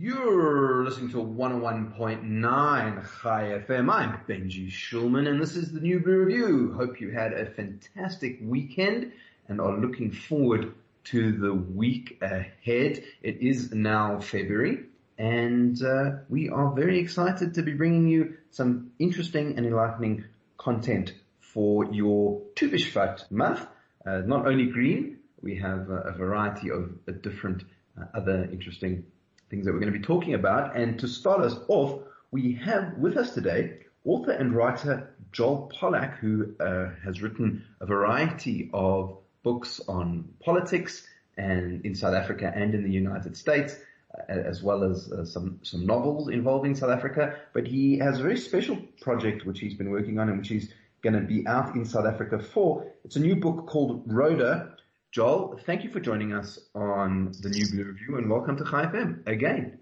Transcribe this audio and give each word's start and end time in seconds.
You're 0.00 0.84
listening 0.84 1.10
to 1.10 1.16
101.9 1.16 3.20
Chai 3.20 3.64
FM. 3.66 3.92
I'm 3.92 4.20
Benji 4.28 4.70
Shulman 4.70 5.28
and 5.28 5.42
this 5.42 5.56
is 5.56 5.72
the 5.72 5.80
New 5.80 5.98
Blue 5.98 6.18
Review. 6.18 6.72
Hope 6.72 7.00
you 7.00 7.10
had 7.10 7.32
a 7.32 7.46
fantastic 7.46 8.38
weekend 8.40 9.10
and 9.48 9.60
are 9.60 9.76
looking 9.76 10.12
forward 10.12 10.72
to 11.06 11.32
the 11.32 11.52
week 11.52 12.16
ahead. 12.22 13.02
It 13.24 13.42
is 13.42 13.72
now 13.72 14.20
February 14.20 14.84
and 15.18 15.82
uh, 15.82 16.18
we 16.28 16.48
are 16.48 16.70
very 16.70 17.00
excited 17.00 17.54
to 17.54 17.64
be 17.64 17.72
bringing 17.72 18.06
you 18.06 18.36
some 18.52 18.92
interesting 19.00 19.56
and 19.56 19.66
enlightening 19.66 20.26
content 20.58 21.12
for 21.40 21.92
your 21.92 22.40
Tu 22.54 22.70
B'Shvat 22.70 23.28
month. 23.32 23.66
Uh, 24.06 24.18
not 24.18 24.46
only 24.46 24.66
green, 24.66 25.18
we 25.42 25.56
have 25.56 25.90
a, 25.90 26.02
a 26.02 26.12
variety 26.12 26.70
of 26.70 26.92
uh, 27.08 27.12
different 27.20 27.64
uh, 28.00 28.04
other 28.14 28.48
interesting 28.52 29.04
things 29.50 29.64
that 29.64 29.72
we're 29.72 29.80
going 29.80 29.92
to 29.92 29.98
be 29.98 30.04
talking 30.04 30.34
about. 30.34 30.76
And 30.76 30.98
to 31.00 31.08
start 31.08 31.40
us 31.40 31.56
off, 31.68 32.00
we 32.30 32.54
have 32.64 32.94
with 32.98 33.16
us 33.16 33.34
today 33.34 33.78
author 34.04 34.32
and 34.32 34.54
writer 34.54 35.14
Joel 35.32 35.70
Pollak, 35.74 36.18
who 36.18 36.54
uh, 36.60 36.90
has 37.04 37.20
written 37.20 37.64
a 37.80 37.86
variety 37.86 38.70
of 38.72 39.18
books 39.42 39.80
on 39.88 40.28
politics 40.42 41.06
and 41.36 41.84
in 41.84 41.94
South 41.94 42.14
Africa 42.14 42.52
and 42.54 42.74
in 42.74 42.82
the 42.82 42.90
United 42.90 43.36
States, 43.36 43.76
uh, 44.18 44.32
as 44.32 44.62
well 44.62 44.82
as 44.82 45.12
uh, 45.12 45.24
some 45.24 45.60
some 45.62 45.86
novels 45.86 46.28
involving 46.28 46.74
South 46.74 46.90
Africa. 46.90 47.36
But 47.52 47.66
he 47.66 47.98
has 47.98 48.18
a 48.18 48.22
very 48.22 48.38
special 48.38 48.76
project 49.00 49.46
which 49.46 49.60
he's 49.60 49.74
been 49.74 49.90
working 49.90 50.18
on 50.18 50.28
and 50.28 50.38
which 50.38 50.48
he's 50.48 50.72
going 51.02 51.14
to 51.14 51.20
be 51.20 51.46
out 51.46 51.74
in 51.74 51.84
South 51.84 52.06
Africa 52.06 52.38
for. 52.38 52.86
It's 53.04 53.16
a 53.16 53.20
new 53.20 53.36
book 53.36 53.66
called 53.66 54.02
Rhoda. 54.06 54.76
Joel, 55.10 55.58
thank 55.64 55.84
you 55.84 55.90
for 55.90 56.00
joining 56.00 56.34
us 56.34 56.58
on 56.74 57.32
the 57.40 57.48
New 57.48 57.66
Blue 57.70 57.84
Review 57.84 58.18
and 58.18 58.30
welcome 58.30 58.58
to 58.58 58.64
Chai 58.64 58.84
FM 58.84 59.26
again. 59.26 59.78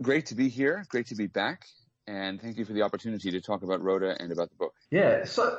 Great 0.00 0.24
to 0.26 0.34
be 0.34 0.48
here. 0.48 0.86
Great 0.88 1.06
to 1.08 1.14
be 1.14 1.26
back. 1.26 1.66
And 2.06 2.40
thank 2.40 2.56
you 2.56 2.64
for 2.64 2.72
the 2.72 2.80
opportunity 2.80 3.30
to 3.30 3.42
talk 3.42 3.62
about 3.62 3.82
Rhoda 3.82 4.16
and 4.18 4.32
about 4.32 4.48
the 4.48 4.56
book. 4.56 4.72
Yeah. 4.90 5.24
So 5.26 5.58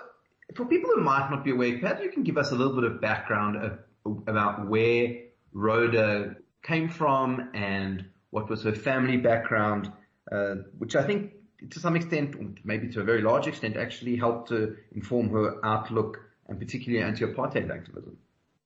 for 0.55 0.65
people 0.65 0.89
who 0.89 1.01
might 1.01 1.29
not 1.29 1.45
be 1.45 1.51
aware, 1.51 1.77
perhaps 1.77 2.01
you 2.03 2.09
can 2.09 2.23
give 2.23 2.39
us 2.39 2.51
a 2.51 2.55
little 2.55 2.73
bit 2.73 2.83
of 2.83 2.99
background 2.99 3.57
of, 3.57 4.23
about 4.25 4.67
where 4.67 5.17
Rhoda 5.53 6.37
came 6.63 6.89
from 6.89 7.51
and 7.53 8.05
what 8.31 8.49
was 8.49 8.63
her 8.63 8.73
family 8.73 9.17
background, 9.17 9.91
uh, 10.31 10.55
which 10.79 10.95
I 10.95 11.03
think 11.03 11.33
to 11.69 11.79
some 11.79 11.95
extent, 11.95 12.65
maybe 12.65 12.89
to 12.89 13.01
a 13.01 13.03
very 13.03 13.21
large 13.21 13.45
extent, 13.45 13.77
actually 13.77 14.15
helped 14.15 14.49
to 14.49 14.77
inform 14.93 15.29
her 15.29 15.63
outlook 15.63 16.17
and 16.47 16.57
particularly 16.57 17.05
anti-apartheid 17.05 17.69
activism. 17.69 18.17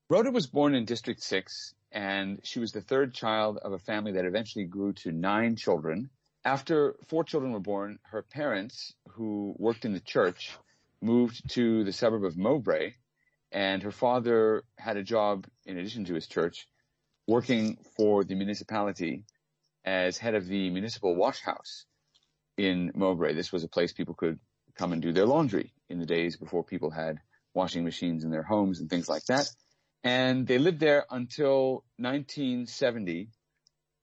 Rhoda 0.08 0.30
was 0.30 0.46
born 0.46 0.76
in 0.76 0.86
District 0.86 1.20
6 1.20 1.74
and 1.92 2.40
she 2.44 2.60
was 2.60 2.72
the 2.72 2.82
third 2.82 3.16
child 3.16 3.58
of 3.58 3.74
a 3.74 3.80
family 3.80 4.12
that 4.12 4.26
eventually 4.26 4.66
grew 4.66 4.94
to 4.94 5.12
nine 5.12 5.56
children. 5.56 6.12
After 6.44 6.96
four 7.08 7.24
children 7.24 7.54
were 7.54 7.60
born, 7.60 7.98
her 8.04 8.22
parents, 8.22 8.94
who 9.10 9.56
worked 9.58 9.84
in 9.84 9.94
the 9.94 10.00
church, 10.00 10.56
moved 11.02 11.50
to 11.54 11.84
the 11.84 11.92
suburb 11.92 12.24
of 12.24 12.38
Mowbray 12.38 12.94
and 13.52 13.82
her 13.82 13.92
father 13.92 14.64
had 14.78 14.96
a 14.96 15.04
job 15.04 15.48
in 15.66 15.80
addition 15.80 16.06
to 16.06 16.14
his 16.14 16.28
church 16.28 16.68
working 17.28 17.80
for 17.98 18.24
the 18.24 18.36
municipality 18.36 19.24
as 19.86 20.20
head 20.20 20.36
of 20.36 20.46
the 20.46 20.70
municipal 20.70 21.16
wash 21.16 21.42
house 21.42 21.86
in 22.58 22.92
Mowbray. 22.94 23.34
This 23.34 23.52
was 23.52 23.64
a 23.64 23.68
place 23.68 23.92
people 23.92 24.14
could 24.14 24.40
come 24.76 24.94
and 24.94 25.02
do 25.02 25.14
their 25.14 25.26
laundry 25.26 25.74
in 25.90 25.98
the 25.98 26.06
days 26.06 26.38
before 26.38 26.64
people 26.64 26.92
had 26.92 27.18
washing 27.56 27.84
machines 27.84 28.24
in 28.24 28.30
their 28.30 28.44
homes 28.44 28.82
and 28.82 28.88
things 28.88 29.10
like 29.10 29.26
that. 29.26 29.50
And 30.06 30.46
they 30.46 30.60
lived 30.60 30.80
there 30.80 31.08
until 31.10 31.84
1970 31.98 33.30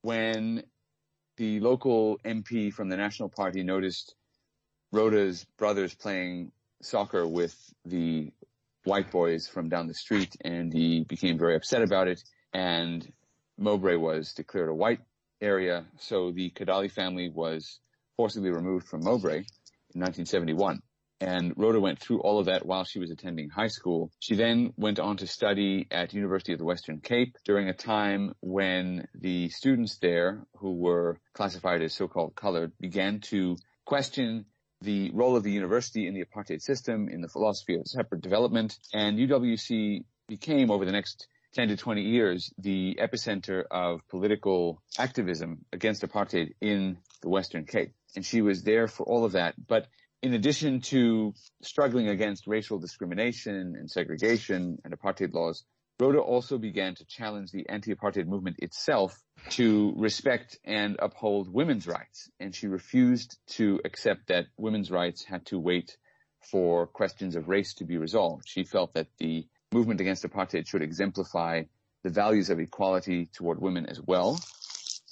when 0.02 0.64
the 1.36 1.60
local 1.60 2.18
MP 2.24 2.72
from 2.72 2.88
the 2.88 2.96
National 2.96 3.28
Party 3.28 3.62
noticed 3.62 4.16
Rhoda's 4.90 5.46
brothers 5.56 5.94
playing 5.94 6.50
soccer 6.82 7.24
with 7.24 7.56
the 7.84 8.32
white 8.82 9.12
boys 9.12 9.46
from 9.46 9.68
down 9.68 9.86
the 9.86 9.94
street 9.94 10.34
and 10.40 10.72
he 10.72 11.04
became 11.04 11.38
very 11.38 11.54
upset 11.54 11.82
about 11.82 12.08
it. 12.08 12.20
And 12.52 13.08
Mowbray 13.56 13.94
was 13.94 14.32
declared 14.32 14.70
a 14.70 14.74
white 14.74 15.02
area 15.40 15.86
so 15.98 16.32
the 16.32 16.50
Kadalie 16.50 16.90
family 16.90 17.28
was 17.28 17.78
forcibly 18.16 18.50
removed 18.50 18.88
from 18.88 19.04
Mowbray 19.04 19.38
in 19.94 20.00
1971 20.00 20.82
and 21.22 21.54
Rhoda 21.56 21.78
went 21.78 22.00
through 22.00 22.20
all 22.20 22.40
of 22.40 22.46
that 22.46 22.66
while 22.66 22.82
she 22.82 22.98
was 22.98 23.12
attending 23.12 23.48
high 23.48 23.68
school. 23.68 24.10
She 24.18 24.34
then 24.34 24.72
went 24.76 24.98
on 24.98 25.18
to 25.18 25.26
study 25.28 25.86
at 25.88 26.12
University 26.12 26.52
of 26.52 26.58
the 26.58 26.64
Western 26.64 26.98
Cape 26.98 27.36
during 27.44 27.68
a 27.68 27.72
time 27.72 28.34
when 28.40 29.06
the 29.14 29.48
students 29.50 29.98
there 29.98 30.44
who 30.56 30.74
were 30.74 31.20
classified 31.32 31.80
as 31.80 31.94
so-called 31.94 32.34
colored 32.34 32.72
began 32.80 33.20
to 33.30 33.56
question 33.84 34.46
the 34.80 35.12
role 35.12 35.36
of 35.36 35.44
the 35.44 35.52
university 35.52 36.08
in 36.08 36.14
the 36.14 36.24
apartheid 36.24 36.60
system, 36.60 37.08
in 37.08 37.20
the 37.20 37.28
philosophy 37.28 37.76
of 37.76 37.86
separate 37.86 38.20
development, 38.20 38.76
and 38.92 39.16
UWC 39.16 40.04
became 40.26 40.72
over 40.72 40.84
the 40.84 40.90
next 40.90 41.28
10 41.54 41.68
to 41.68 41.76
20 41.76 42.02
years 42.02 42.52
the 42.58 42.98
epicenter 43.00 43.62
of 43.70 44.00
political 44.08 44.82
activism 44.98 45.64
against 45.72 46.02
apartheid 46.02 46.54
in 46.60 46.98
the 47.20 47.28
Western 47.28 47.64
Cape. 47.64 47.92
And 48.16 48.26
she 48.26 48.42
was 48.42 48.64
there 48.64 48.88
for 48.88 49.04
all 49.04 49.24
of 49.24 49.32
that. 49.32 49.54
But 49.68 49.86
in 50.22 50.34
addition 50.34 50.80
to 50.80 51.34
struggling 51.62 52.08
against 52.08 52.46
racial 52.46 52.78
discrimination 52.78 53.74
and 53.76 53.90
segregation 53.90 54.78
and 54.84 54.94
apartheid 54.96 55.32
laws, 55.34 55.64
Rhoda 55.98 56.20
also 56.20 56.58
began 56.58 56.94
to 56.96 57.04
challenge 57.04 57.50
the 57.50 57.68
anti-apartheid 57.68 58.26
movement 58.26 58.56
itself 58.60 59.20
to 59.50 59.92
respect 59.96 60.58
and 60.64 60.96
uphold 61.00 61.52
women's 61.52 61.86
rights. 61.86 62.30
And 62.40 62.54
she 62.54 62.66
refused 62.66 63.38
to 63.50 63.80
accept 63.84 64.28
that 64.28 64.46
women's 64.56 64.90
rights 64.90 65.24
had 65.24 65.44
to 65.46 65.58
wait 65.58 65.96
for 66.50 66.86
questions 66.86 67.36
of 67.36 67.48
race 67.48 67.74
to 67.74 67.84
be 67.84 67.98
resolved. 67.98 68.44
She 68.46 68.64
felt 68.64 68.94
that 68.94 69.08
the 69.18 69.46
movement 69.72 70.00
against 70.00 70.24
apartheid 70.24 70.66
should 70.68 70.82
exemplify 70.82 71.64
the 72.02 72.10
values 72.10 72.50
of 72.50 72.58
equality 72.58 73.28
toward 73.32 73.60
women 73.60 73.86
as 73.86 74.00
well 74.00 74.40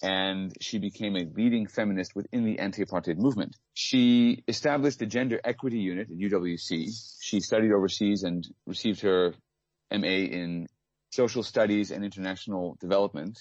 and 0.02 0.52
she 0.60 0.78
became 0.78 1.16
a 1.16 1.26
leading 1.34 1.66
feminist 1.66 2.14
within 2.14 2.44
the 2.44 2.58
anti-apartheid 2.58 3.18
movement. 3.18 3.56
She 3.74 4.42
established 4.48 4.98
the 4.98 5.06
gender 5.06 5.40
equity 5.44 5.78
unit 5.78 6.08
at 6.10 6.16
UWC. 6.16 6.88
She 7.20 7.40
studied 7.40 7.72
overseas 7.72 8.22
and 8.22 8.46
received 8.66 9.02
her 9.02 9.34
MA 9.92 10.06
in 10.06 10.66
social 11.10 11.42
studies 11.42 11.90
and 11.90 12.04
international 12.04 12.76
development 12.80 13.38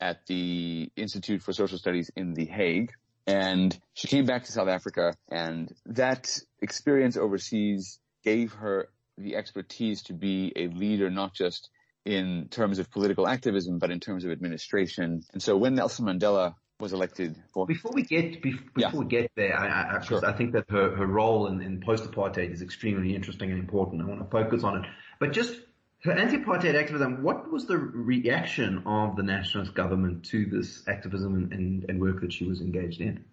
at 0.00 0.24
the 0.26 0.90
Institute 0.96 1.42
for 1.42 1.52
Social 1.52 1.78
Studies 1.78 2.10
in 2.16 2.34
The 2.34 2.46
Hague. 2.46 2.92
And 3.26 3.78
she 3.94 4.08
came 4.08 4.24
back 4.24 4.44
to 4.44 4.52
South 4.52 4.68
Africa 4.68 5.12
and 5.30 5.70
that 5.86 6.38
experience 6.62 7.16
overseas 7.16 7.98
gave 8.24 8.52
her 8.54 8.88
the 9.18 9.36
expertise 9.36 10.02
to 10.04 10.14
be 10.14 10.52
a 10.56 10.68
leader, 10.68 11.10
not 11.10 11.34
just 11.34 11.68
in 12.04 12.48
terms 12.50 12.78
of 12.78 12.90
political 12.90 13.26
activism, 13.28 13.78
but 13.78 13.90
in 13.90 14.00
terms 14.00 14.24
of 14.24 14.30
administration. 14.30 15.22
And 15.32 15.42
so 15.42 15.56
when 15.56 15.74
Nelson 15.74 16.06
Mandela 16.06 16.54
was 16.80 16.92
elected 16.92 17.36
for 17.52 17.66
before 17.66 17.90
we 17.92 18.02
get 18.02 18.40
before 18.40 18.70
yeah. 18.76 18.94
we 18.94 19.04
get 19.04 19.30
there, 19.34 19.58
I, 19.58 19.96
I, 19.96 20.00
sure. 20.00 20.24
I 20.24 20.32
think 20.32 20.52
that 20.52 20.64
her, 20.70 20.94
her 20.94 21.06
role 21.06 21.48
in, 21.48 21.60
in 21.60 21.80
post-apartheid 21.80 22.52
is 22.52 22.62
extremely 22.62 23.14
interesting 23.14 23.50
and 23.50 23.58
important. 23.58 24.00
I 24.00 24.04
want 24.04 24.20
to 24.20 24.30
focus 24.30 24.62
on 24.62 24.84
it, 24.84 24.90
but 25.18 25.32
just 25.32 25.56
her 26.04 26.12
anti-apartheid 26.12 26.74
activism. 26.74 27.22
What 27.22 27.50
was 27.50 27.66
the 27.66 27.76
reaction 27.76 28.84
of 28.86 29.16
the 29.16 29.22
nationalist 29.22 29.74
government 29.74 30.24
to 30.26 30.46
this 30.46 30.84
activism 30.86 31.34
and, 31.34 31.52
and, 31.52 31.86
and 31.88 32.00
work 32.00 32.20
that 32.20 32.32
she 32.32 32.44
was 32.44 32.60
engaged 32.60 33.00
in? 33.00 33.24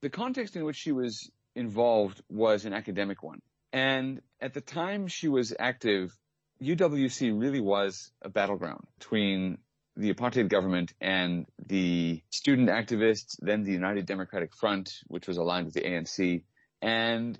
The 0.00 0.10
context 0.10 0.56
in 0.56 0.64
which 0.64 0.76
she 0.76 0.92
was 0.92 1.30
involved 1.54 2.22
was 2.28 2.64
an 2.64 2.72
academic 2.72 3.22
one. 3.22 3.40
And 3.72 4.22
at 4.40 4.54
the 4.54 4.60
time 4.60 5.08
she 5.08 5.28
was 5.28 5.54
active, 5.58 6.16
UWC 6.62 7.38
really 7.38 7.60
was 7.60 8.10
a 8.22 8.28
battleground 8.28 8.86
between 8.98 9.58
the 9.96 10.12
apartheid 10.12 10.48
government 10.48 10.92
and 11.00 11.46
the 11.66 12.22
student 12.30 12.68
activists, 12.68 13.36
then 13.40 13.62
the 13.62 13.72
United 13.72 14.06
Democratic 14.06 14.54
Front, 14.54 14.92
which 15.06 15.28
was 15.28 15.36
aligned 15.36 15.66
with 15.66 15.74
the 15.74 15.82
ANC. 15.82 16.42
And 16.82 17.38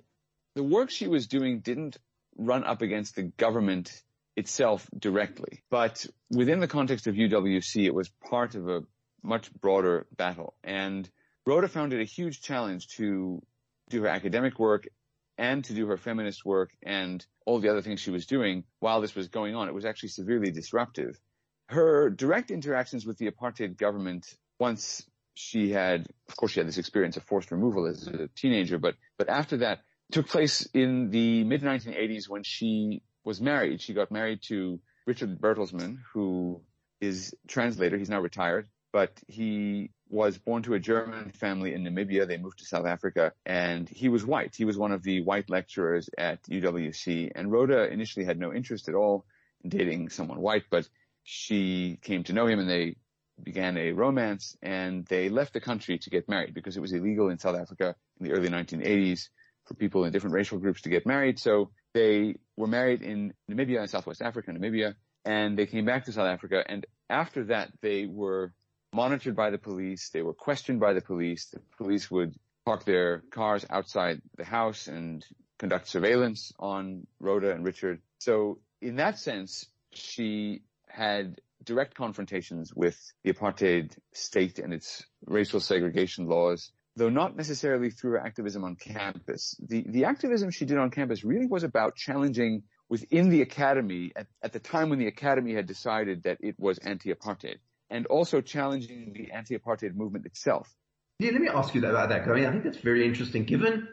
the 0.54 0.62
work 0.62 0.90
she 0.90 1.08
was 1.08 1.26
doing 1.26 1.60
didn't 1.60 1.96
run 2.36 2.64
up 2.64 2.82
against 2.82 3.16
the 3.16 3.22
government 3.22 4.02
itself 4.36 4.88
directly. 4.96 5.62
But 5.70 6.06
within 6.30 6.60
the 6.60 6.68
context 6.68 7.06
of 7.06 7.14
UWC, 7.14 7.84
it 7.84 7.94
was 7.94 8.08
part 8.28 8.54
of 8.54 8.68
a 8.68 8.82
much 9.22 9.52
broader 9.52 10.06
battle. 10.16 10.54
And 10.62 11.08
Rhoda 11.46 11.68
found 11.68 11.92
it 11.92 12.00
a 12.00 12.04
huge 12.04 12.40
challenge 12.40 12.88
to 12.96 13.42
do 13.90 14.02
her 14.02 14.08
academic 14.08 14.58
work 14.58 14.88
and 15.38 15.64
to 15.64 15.74
do 15.74 15.86
her 15.86 15.96
feminist 15.96 16.44
work 16.44 16.70
and 16.82 17.24
all 17.46 17.58
the 17.58 17.68
other 17.68 17.82
things 17.82 18.00
she 18.00 18.10
was 18.10 18.26
doing 18.26 18.64
while 18.80 19.00
this 19.00 19.14
was 19.14 19.28
going 19.28 19.54
on. 19.54 19.68
It 19.68 19.74
was 19.74 19.84
actually 19.84 20.10
severely 20.10 20.50
disruptive. 20.50 21.18
Her 21.68 22.10
direct 22.10 22.50
interactions 22.50 23.06
with 23.06 23.18
the 23.18 23.30
apartheid 23.30 23.76
government 23.76 24.34
once 24.58 25.02
she 25.34 25.70
had, 25.70 26.06
of 26.28 26.36
course, 26.36 26.52
she 26.52 26.60
had 26.60 26.68
this 26.68 26.78
experience 26.78 27.16
of 27.16 27.24
forced 27.24 27.50
removal 27.50 27.86
as 27.86 28.06
a 28.06 28.28
teenager, 28.36 28.78
but, 28.78 28.94
but 29.18 29.28
after 29.28 29.58
that 29.58 29.80
took 30.12 30.28
place 30.28 30.68
in 30.74 31.10
the 31.10 31.42
mid 31.44 31.62
1980s 31.62 32.28
when 32.28 32.42
she 32.44 33.02
was 33.24 33.40
married. 33.40 33.80
She 33.80 33.94
got 33.94 34.12
married 34.12 34.40
to 34.48 34.80
Richard 35.06 35.40
Bertelsmann, 35.40 35.98
who 36.12 36.62
is 37.00 37.34
translator. 37.48 37.98
He's 37.98 38.10
now 38.10 38.20
retired, 38.20 38.68
but 38.92 39.10
he 39.26 39.90
was 40.14 40.38
born 40.38 40.62
to 40.62 40.74
a 40.74 40.78
German 40.78 41.32
family 41.32 41.74
in 41.74 41.82
Namibia. 41.82 42.26
They 42.26 42.38
moved 42.38 42.60
to 42.60 42.64
South 42.64 42.86
Africa 42.86 43.32
and 43.44 43.88
he 43.88 44.08
was 44.08 44.24
white. 44.24 44.54
He 44.54 44.64
was 44.64 44.78
one 44.78 44.92
of 44.92 45.02
the 45.02 45.22
white 45.22 45.50
lecturers 45.50 46.08
at 46.16 46.40
UWC 46.44 47.32
and 47.34 47.50
Rhoda 47.50 47.92
initially 47.92 48.24
had 48.24 48.38
no 48.38 48.54
interest 48.54 48.88
at 48.88 48.94
all 48.94 49.26
in 49.64 49.70
dating 49.70 50.10
someone 50.10 50.40
white, 50.40 50.62
but 50.70 50.88
she 51.24 51.98
came 52.00 52.22
to 52.24 52.32
know 52.32 52.46
him 52.46 52.60
and 52.60 52.70
they 52.70 52.96
began 53.42 53.76
a 53.76 53.90
romance 53.90 54.56
and 54.62 55.04
they 55.06 55.28
left 55.28 55.52
the 55.52 55.60
country 55.60 55.98
to 55.98 56.10
get 56.10 56.28
married 56.28 56.54
because 56.54 56.76
it 56.76 56.80
was 56.80 56.92
illegal 56.92 57.28
in 57.28 57.38
South 57.38 57.56
Africa 57.56 57.96
in 58.20 58.28
the 58.28 58.32
early 58.32 58.48
1980s 58.48 59.28
for 59.64 59.74
people 59.74 60.04
in 60.04 60.12
different 60.12 60.34
racial 60.34 60.58
groups 60.58 60.82
to 60.82 60.90
get 60.90 61.06
married. 61.06 61.40
So 61.40 61.70
they 61.92 62.36
were 62.56 62.68
married 62.68 63.02
in 63.02 63.34
Namibia 63.50 63.80
in 63.80 63.88
Southwest 63.88 64.22
Africa, 64.22 64.52
Namibia, 64.52 64.94
and 65.24 65.58
they 65.58 65.66
came 65.66 65.84
back 65.84 66.04
to 66.04 66.12
South 66.12 66.28
Africa. 66.28 66.62
And 66.64 66.86
after 67.10 67.46
that, 67.46 67.72
they 67.80 68.06
were 68.06 68.52
monitored 68.94 69.34
by 69.34 69.50
the 69.50 69.58
police. 69.58 70.10
They 70.10 70.22
were 70.22 70.32
questioned 70.32 70.80
by 70.80 70.92
the 70.94 71.00
police. 71.00 71.46
The 71.46 71.60
police 71.76 72.10
would 72.10 72.34
park 72.64 72.84
their 72.84 73.22
cars 73.30 73.66
outside 73.68 74.22
the 74.36 74.44
house 74.44 74.86
and 74.86 75.24
conduct 75.58 75.88
surveillance 75.88 76.52
on 76.58 77.06
Rhoda 77.20 77.50
and 77.52 77.64
Richard. 77.64 78.00
So 78.18 78.60
in 78.80 78.96
that 78.96 79.18
sense, 79.18 79.66
she 79.92 80.62
had 80.88 81.40
direct 81.64 81.94
confrontations 81.94 82.72
with 82.74 82.96
the 83.24 83.32
apartheid 83.32 83.96
state 84.12 84.58
and 84.58 84.72
its 84.72 85.04
racial 85.26 85.60
segregation 85.60 86.26
laws, 86.26 86.70
though 86.96 87.08
not 87.08 87.36
necessarily 87.36 87.90
through 87.90 88.12
her 88.12 88.20
activism 88.20 88.64
on 88.64 88.76
campus. 88.76 89.56
The, 89.66 89.84
the 89.88 90.04
activism 90.04 90.50
she 90.50 90.66
did 90.66 90.78
on 90.78 90.90
campus 90.90 91.24
really 91.24 91.46
was 91.46 91.64
about 91.64 91.96
challenging 91.96 92.62
within 92.88 93.30
the 93.30 93.42
academy 93.42 94.12
at, 94.14 94.26
at 94.42 94.52
the 94.52 94.60
time 94.60 94.90
when 94.90 94.98
the 94.98 95.06
academy 95.06 95.54
had 95.54 95.66
decided 95.66 96.24
that 96.24 96.38
it 96.40 96.54
was 96.58 96.78
anti-apartheid 96.78 97.58
and 97.94 98.06
also 98.06 98.40
challenging 98.40 99.12
the 99.14 99.30
anti-apartheid 99.30 99.94
movement 99.94 100.26
itself. 100.26 100.74
Yeah, 101.20 101.30
let 101.30 101.40
me 101.40 101.48
ask 101.48 101.74
you 101.74 101.86
about 101.86 102.08
that. 102.08 102.28
I 102.28 102.46
I 102.46 102.50
think 102.50 102.64
that's 102.64 102.78
very 102.78 103.06
interesting 103.06 103.44
given 103.44 103.88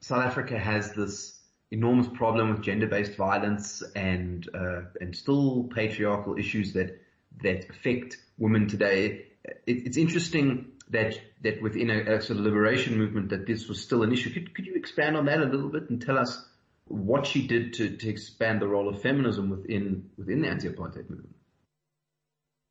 South 0.00 0.22
Africa 0.22 0.58
has 0.58 0.92
this 0.92 1.40
enormous 1.70 2.06
problem 2.06 2.50
with 2.50 2.62
gender-based 2.62 3.16
violence 3.16 3.82
and, 3.94 4.48
uh, 4.54 4.82
and 5.00 5.16
still 5.16 5.68
patriarchal 5.74 6.38
issues 6.38 6.74
that 6.74 7.00
that 7.42 7.68
affect 7.70 8.18
women 8.38 8.68
today. 8.68 9.26
It, 9.44 9.86
it's 9.86 9.96
interesting 9.96 10.72
that 10.90 11.18
that 11.42 11.62
within 11.62 11.90
a, 11.90 12.16
a, 12.16 12.22
sort 12.22 12.38
of 12.38 12.44
liberation 12.44 12.96
movement 12.98 13.30
that 13.30 13.46
this 13.46 13.68
was 13.68 13.82
still 13.82 14.02
an 14.02 14.12
issue. 14.12 14.32
Could, 14.32 14.54
could 14.54 14.66
you 14.66 14.74
expand 14.74 15.16
on 15.16 15.26
that 15.26 15.40
a 15.40 15.44
little 15.44 15.70
bit 15.70 15.90
and 15.90 16.00
tell 16.00 16.18
us 16.18 16.44
what 16.84 17.26
she 17.26 17.46
did 17.46 17.74
to, 17.74 17.96
to 17.96 18.08
expand 18.08 18.60
the 18.60 18.68
role 18.68 18.88
of 18.88 19.02
feminism 19.02 19.50
within 19.50 20.10
within 20.18 20.42
the 20.42 20.48
anti-apartheid 20.48 21.08
movement? 21.08 21.35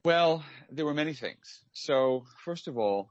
Well, 0.05 0.43
there 0.69 0.85
were 0.85 0.93
many 0.93 1.13
things. 1.13 1.61
So 1.73 2.25
first 2.43 2.67
of 2.67 2.77
all, 2.77 3.09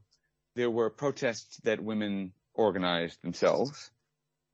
there 0.54 0.70
were 0.70 0.90
protests 0.90 1.56
that 1.64 1.82
women 1.82 2.32
organized 2.54 3.20
themselves 3.20 3.90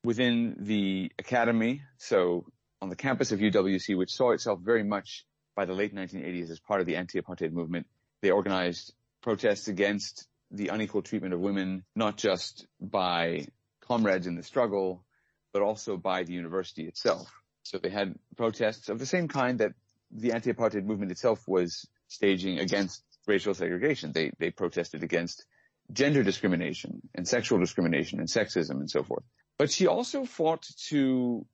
within 0.05 0.57
the 0.61 1.13
academy. 1.19 1.83
So 1.99 2.47
on 2.81 2.89
the 2.89 2.97
campus 2.97 3.31
of 3.33 3.41
UWC, 3.41 3.95
which 3.95 4.15
saw 4.15 4.31
itself 4.31 4.61
very 4.63 4.83
much 4.83 5.27
by 5.55 5.67
the 5.67 5.75
late 5.75 5.95
1980s 5.95 6.49
as 6.49 6.59
part 6.61 6.81
of 6.81 6.87
the 6.87 6.97
anti-apartheid 6.97 7.53
movement. 7.53 7.87
They 8.23 8.31
organized 8.31 8.95
protests 9.21 9.69
against 9.69 10.27
the 10.51 10.69
unequal 10.69 11.03
treatment 11.03 11.35
of 11.35 11.41
women, 11.41 11.85
not 11.95 12.17
just 12.17 12.67
by 12.81 13.49
comrades 13.83 14.27
in 14.27 14.37
the 14.37 14.43
struggle, 14.43 15.05
but 15.53 15.61
also 15.61 15.99
by 15.99 16.23
the 16.23 16.33
university 16.33 16.87
itself. 16.87 17.31
So 17.65 17.77
they 17.77 17.91
had 17.91 18.15
protests 18.39 18.89
of 18.89 18.99
the 18.99 19.05
same 19.05 19.29
kind 19.29 19.59
that 19.59 19.73
the 20.11 20.33
anti-apartheid 20.33 20.85
movement 20.87 21.13
itself 21.13 21.47
was 21.47 21.87
staging 22.11 22.59
against 22.59 23.03
racial 23.27 23.55
segregation. 23.55 24.13
They, 24.13 24.33
they 24.39 24.51
protested 24.51 25.03
against 25.03 25.45
gender 25.93 26.23
discrimination 26.23 27.01
and 27.15 27.27
sexual 27.27 27.59
discrimination 27.59 28.19
and 28.19 28.29
sexism 28.29 28.81
and 28.81 28.91
so 28.91 29.03
forth. 29.03 29.25
But 29.59 29.71
she 29.71 29.87
also 29.87 30.25
fought 30.25 30.67
to 30.89 31.47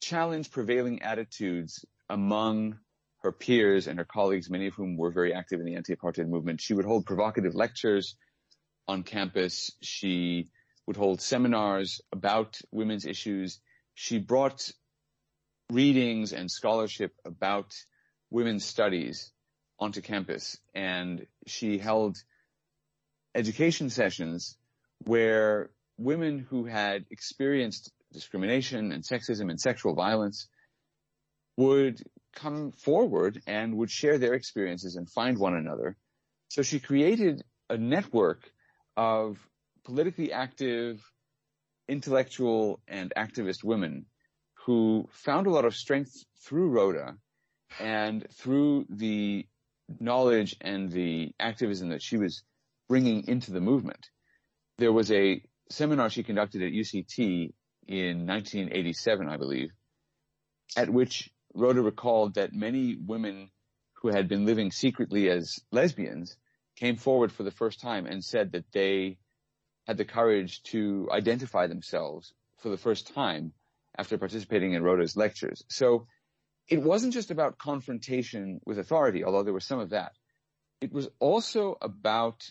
challenge 0.00 0.50
prevailing 0.50 1.02
attitudes 1.02 1.84
among 2.08 2.78
her 3.22 3.32
peers 3.32 3.86
and 3.86 3.98
her 3.98 4.04
colleagues, 4.04 4.50
many 4.50 4.66
of 4.66 4.74
whom 4.74 4.96
were 4.96 5.10
very 5.10 5.32
active 5.32 5.60
in 5.60 5.66
the 5.66 5.76
anti-apartheid 5.76 6.28
movement. 6.28 6.60
She 6.60 6.74
would 6.74 6.84
hold 6.84 7.06
provocative 7.06 7.54
lectures 7.54 8.16
on 8.88 9.04
campus. 9.04 9.70
She 9.80 10.50
would 10.86 10.96
hold 10.96 11.20
seminars 11.20 12.00
about 12.12 12.60
women's 12.72 13.06
issues. 13.06 13.60
She 13.94 14.18
brought 14.18 14.70
readings 15.70 16.32
and 16.32 16.50
scholarship 16.50 17.12
about 17.24 17.72
women's 18.30 18.64
studies 18.64 19.30
onto 19.82 20.00
campus 20.00 20.58
and 20.74 21.26
she 21.46 21.78
held 21.78 22.16
education 23.34 23.90
sessions 23.90 24.56
where 25.06 25.70
women 25.98 26.38
who 26.38 26.64
had 26.64 27.04
experienced 27.10 27.90
discrimination 28.12 28.92
and 28.92 29.02
sexism 29.02 29.50
and 29.50 29.60
sexual 29.60 29.94
violence 29.94 30.48
would 31.56 32.00
come 32.34 32.72
forward 32.72 33.42
and 33.46 33.76
would 33.76 33.90
share 33.90 34.18
their 34.18 34.34
experiences 34.34 34.96
and 34.96 35.10
find 35.10 35.36
one 35.36 35.54
another. 35.54 35.96
So 36.48 36.62
she 36.62 36.78
created 36.78 37.42
a 37.68 37.76
network 37.76 38.50
of 38.96 39.38
politically 39.84 40.32
active, 40.32 41.02
intellectual 41.88 42.80
and 42.86 43.12
activist 43.16 43.64
women 43.64 44.06
who 44.64 45.08
found 45.10 45.46
a 45.46 45.50
lot 45.50 45.64
of 45.64 45.74
strength 45.74 46.24
through 46.44 46.68
Rhoda 46.68 47.16
and 47.80 48.26
through 48.32 48.86
the 48.88 49.46
knowledge 50.00 50.56
and 50.60 50.90
the 50.90 51.32
activism 51.38 51.90
that 51.90 52.02
she 52.02 52.16
was 52.16 52.42
bringing 52.88 53.26
into 53.28 53.52
the 53.52 53.60
movement. 53.60 54.08
There 54.78 54.92
was 54.92 55.10
a 55.10 55.42
seminar 55.70 56.10
she 56.10 56.22
conducted 56.22 56.62
at 56.62 56.72
UCT 56.72 57.52
in 57.88 58.26
1987, 58.26 59.28
I 59.28 59.36
believe, 59.36 59.70
at 60.76 60.90
which 60.90 61.30
Rhoda 61.54 61.82
recalled 61.82 62.34
that 62.34 62.52
many 62.52 62.96
women 62.96 63.50
who 63.94 64.08
had 64.08 64.28
been 64.28 64.46
living 64.46 64.70
secretly 64.70 65.28
as 65.28 65.60
lesbians 65.70 66.36
came 66.76 66.96
forward 66.96 67.30
for 67.30 67.42
the 67.42 67.50
first 67.50 67.80
time 67.80 68.06
and 68.06 68.24
said 68.24 68.52
that 68.52 68.64
they 68.72 69.18
had 69.86 69.96
the 69.96 70.04
courage 70.04 70.62
to 70.64 71.08
identify 71.12 71.66
themselves 71.66 72.32
for 72.58 72.68
the 72.68 72.76
first 72.76 73.14
time 73.14 73.52
after 73.96 74.16
participating 74.16 74.72
in 74.72 74.82
Rhoda's 74.82 75.16
lectures. 75.16 75.64
So 75.68 76.06
it 76.72 76.82
wasn't 76.82 77.12
just 77.12 77.30
about 77.30 77.58
confrontation 77.58 78.58
with 78.64 78.78
authority, 78.78 79.24
although 79.24 79.42
there 79.42 79.52
was 79.52 79.66
some 79.66 79.78
of 79.78 79.90
that. 79.90 80.12
It 80.80 80.90
was 80.90 81.06
also 81.18 81.76
about 81.82 82.50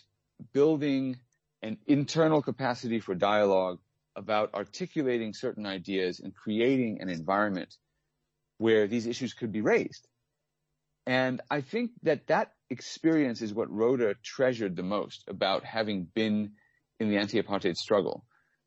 building 0.52 1.16
an 1.60 1.78
internal 1.88 2.40
capacity 2.40 3.00
for 3.00 3.16
dialogue 3.16 3.80
about 4.14 4.54
articulating 4.54 5.34
certain 5.34 5.66
ideas 5.66 6.20
and 6.20 6.32
creating 6.32 7.00
an 7.00 7.08
environment 7.08 7.74
where 8.58 8.86
these 8.86 9.08
issues 9.08 9.34
could 9.34 9.50
be 9.50 9.60
raised. 9.60 10.06
And 11.04 11.40
I 11.50 11.60
think 11.60 11.90
that 12.04 12.28
that 12.28 12.52
experience 12.70 13.42
is 13.42 13.52
what 13.52 13.72
Rhoda 13.72 14.14
treasured 14.22 14.76
the 14.76 14.84
most 14.84 15.24
about 15.26 15.64
having 15.64 16.04
been 16.04 16.52
in 17.00 17.08
the 17.08 17.16
anti-apartheid 17.16 17.74
struggle. 17.74 18.24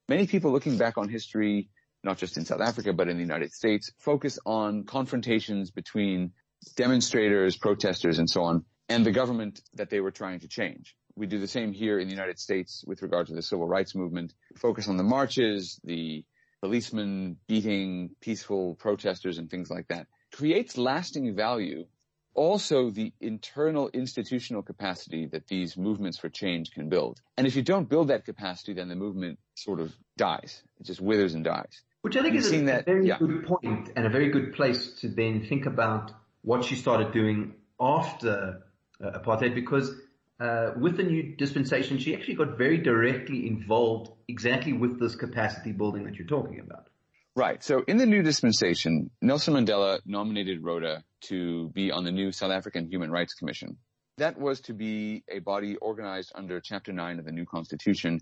Many 0.09 0.27
people 0.27 0.51
looking 0.51 0.77
back 0.77 0.97
on 0.97 1.07
history, 1.07 1.69
not 2.05 2.17
just 2.17 2.37
in 2.37 2.45
South 2.45 2.61
Africa, 2.61 2.93
but 2.93 3.09
in 3.09 3.17
the 3.17 3.23
United 3.23 3.51
States, 3.51 3.91
focus 3.97 4.39
on 4.45 4.85
confrontations 4.85 5.71
between 5.71 6.31
demonstrators, 6.75 7.57
protesters, 7.57 8.19
and 8.19 8.29
so 8.29 8.43
on, 8.43 8.63
and 8.87 9.05
the 9.05 9.11
government 9.11 9.61
that 9.73 9.89
they 9.89 9.99
were 9.99 10.11
trying 10.11 10.39
to 10.39 10.47
change. 10.47 10.95
We 11.15 11.27
do 11.27 11.39
the 11.39 11.47
same 11.47 11.73
here 11.73 11.97
in 11.99 12.07
the 12.07 12.13
United 12.13 12.39
States 12.39 12.83
with 12.85 13.01
regard 13.01 13.27
to 13.27 13.33
the 13.33 13.41
civil 13.41 13.67
rights 13.67 13.95
movement. 13.95 14.33
Focus 14.57 14.87
on 14.87 14.97
the 14.97 15.03
marches, 15.03 15.79
the 15.83 16.23
policemen 16.61 17.37
beating 17.47 18.11
peaceful 18.21 18.75
protesters 18.75 19.37
and 19.37 19.49
things 19.49 19.69
like 19.69 19.87
that 19.87 20.07
creates 20.33 20.77
lasting 20.77 21.35
value. 21.35 21.85
Also 22.33 22.89
the 22.89 23.13
internal 23.21 23.89
institutional 23.93 24.61
capacity 24.61 25.27
that 25.27 25.47
these 25.47 25.77
movements 25.77 26.17
for 26.17 26.27
change 26.27 26.71
can 26.71 26.89
build. 26.89 27.21
And 27.37 27.47
if 27.47 27.55
you 27.55 27.61
don't 27.61 27.87
build 27.87 28.09
that 28.09 28.25
capacity, 28.25 28.73
then 28.73 28.89
the 28.89 28.95
movement 28.95 29.39
sort 29.53 29.79
of 29.79 29.95
dies. 30.17 30.61
It 30.79 30.85
just 30.85 30.99
withers 30.99 31.33
and 31.33 31.45
dies. 31.45 31.81
Which 32.05 32.15
I 32.17 32.21
think 32.21 32.35
You've 32.35 32.45
is 32.45 32.53
a, 32.53 32.61
that- 32.65 32.85
very 32.85 33.07
yeah. 33.07 33.17
good 33.17 33.47
point 33.47 33.89
and 33.95 34.05
a 34.05 34.09
very 34.09 34.29
good 34.29 34.53
place 34.53 34.89
to 35.01 35.07
then 35.09 35.43
think 35.49 35.65
about 35.65 36.11
what 36.43 36.63
she 36.63 36.75
started 36.75 37.11
doing 37.11 37.55
after 37.79 38.61
uh, 39.03 39.19
apartheid 39.19 39.55
because 39.55 39.91
uh, 40.39 40.73
with 40.79 40.97
the 40.97 41.03
new 41.03 41.35
dispensation, 41.35 41.97
she 41.97 42.13
actually 42.15 42.35
got 42.35 42.59
very 42.59 42.77
directly 42.77 43.47
involved 43.47 44.11
exactly 44.27 44.71
with 44.71 44.99
this 44.99 45.15
capacity 45.15 45.71
building 45.71 46.03
that 46.03 46.13
you're 46.13 46.27
talking 46.27 46.59
about. 46.59 46.91
Right. 47.35 47.63
So 47.63 47.83
in 47.87 47.97
the 47.97 48.05
new 48.05 48.21
dispensation, 48.21 49.09
Nelson 49.23 49.55
Mandela 49.55 49.99
nominated 50.05 50.63
Rhoda 50.63 51.03
to 51.21 51.69
be 51.69 51.91
on 51.91 52.03
the 52.03 52.11
new 52.11 52.31
South 52.31 52.51
African 52.51 52.87
Human 52.87 53.09
Rights 53.09 53.33
Commission. 53.33 53.77
That 54.19 54.39
was 54.39 54.61
to 54.61 54.73
be 54.73 55.23
a 55.27 55.39
body 55.39 55.75
organized 55.77 56.33
under 56.35 56.61
Chapter 56.61 56.93
9 56.93 57.17
of 57.17 57.25
the 57.25 57.31
new 57.31 57.45
constitution 57.45 58.19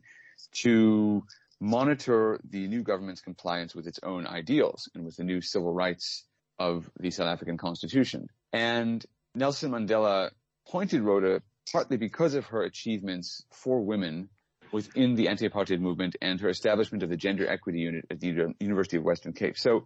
to 0.64 1.24
monitor 1.64 2.42
the 2.50 2.68
new 2.68 2.84
government's 2.84 3.22
compliance 3.22 3.74
with 3.74 3.88
its 3.88 3.98
own 4.04 4.28
ideals 4.28 4.90
and 4.94 5.06
with 5.06 5.16
the 5.16 5.24
new 5.24 5.40
civil 5.40 5.74
rights 5.74 6.26
of 6.60 6.90
the 7.00 7.10
South 7.10 7.28
African 7.28 7.58
constitution. 7.58 8.28
And 8.52 9.04
Nelson 9.34 9.72
Mandela 9.72 10.32
appointed 10.68 11.02
Rhoda 11.02 11.42
partly 11.72 11.96
because 11.96 12.34
of 12.34 12.48
her 12.48 12.64
achievements 12.64 13.46
for 13.52 13.80
women 13.80 14.28
within 14.74 15.16
the 15.16 15.30
anti-apartheid 15.30 15.80
movement 15.80 16.18
and 16.22 16.42
her 16.42 16.50
establishment 16.50 17.02
of 17.02 17.10
the 17.10 17.16
gender 17.16 17.48
equity 17.48 17.80
unit 17.80 18.06
at 18.12 18.20
the 18.20 18.54
University 18.60 18.98
of 18.98 19.04
Western 19.04 19.32
Cape. 19.32 19.58
So 19.58 19.86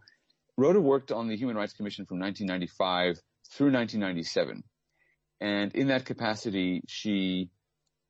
Rhoda 0.58 0.82
worked 0.82 1.12
on 1.12 1.28
the 1.28 1.38
Human 1.38 1.56
Rights 1.56 1.74
Commission 1.74 2.08
from 2.08 2.20
1995 2.20 3.22
through 3.52 3.72
1997. 3.72 4.64
And 5.40 5.76
in 5.76 5.90
that 5.90 6.06
capacity, 6.06 6.82
she 6.88 7.52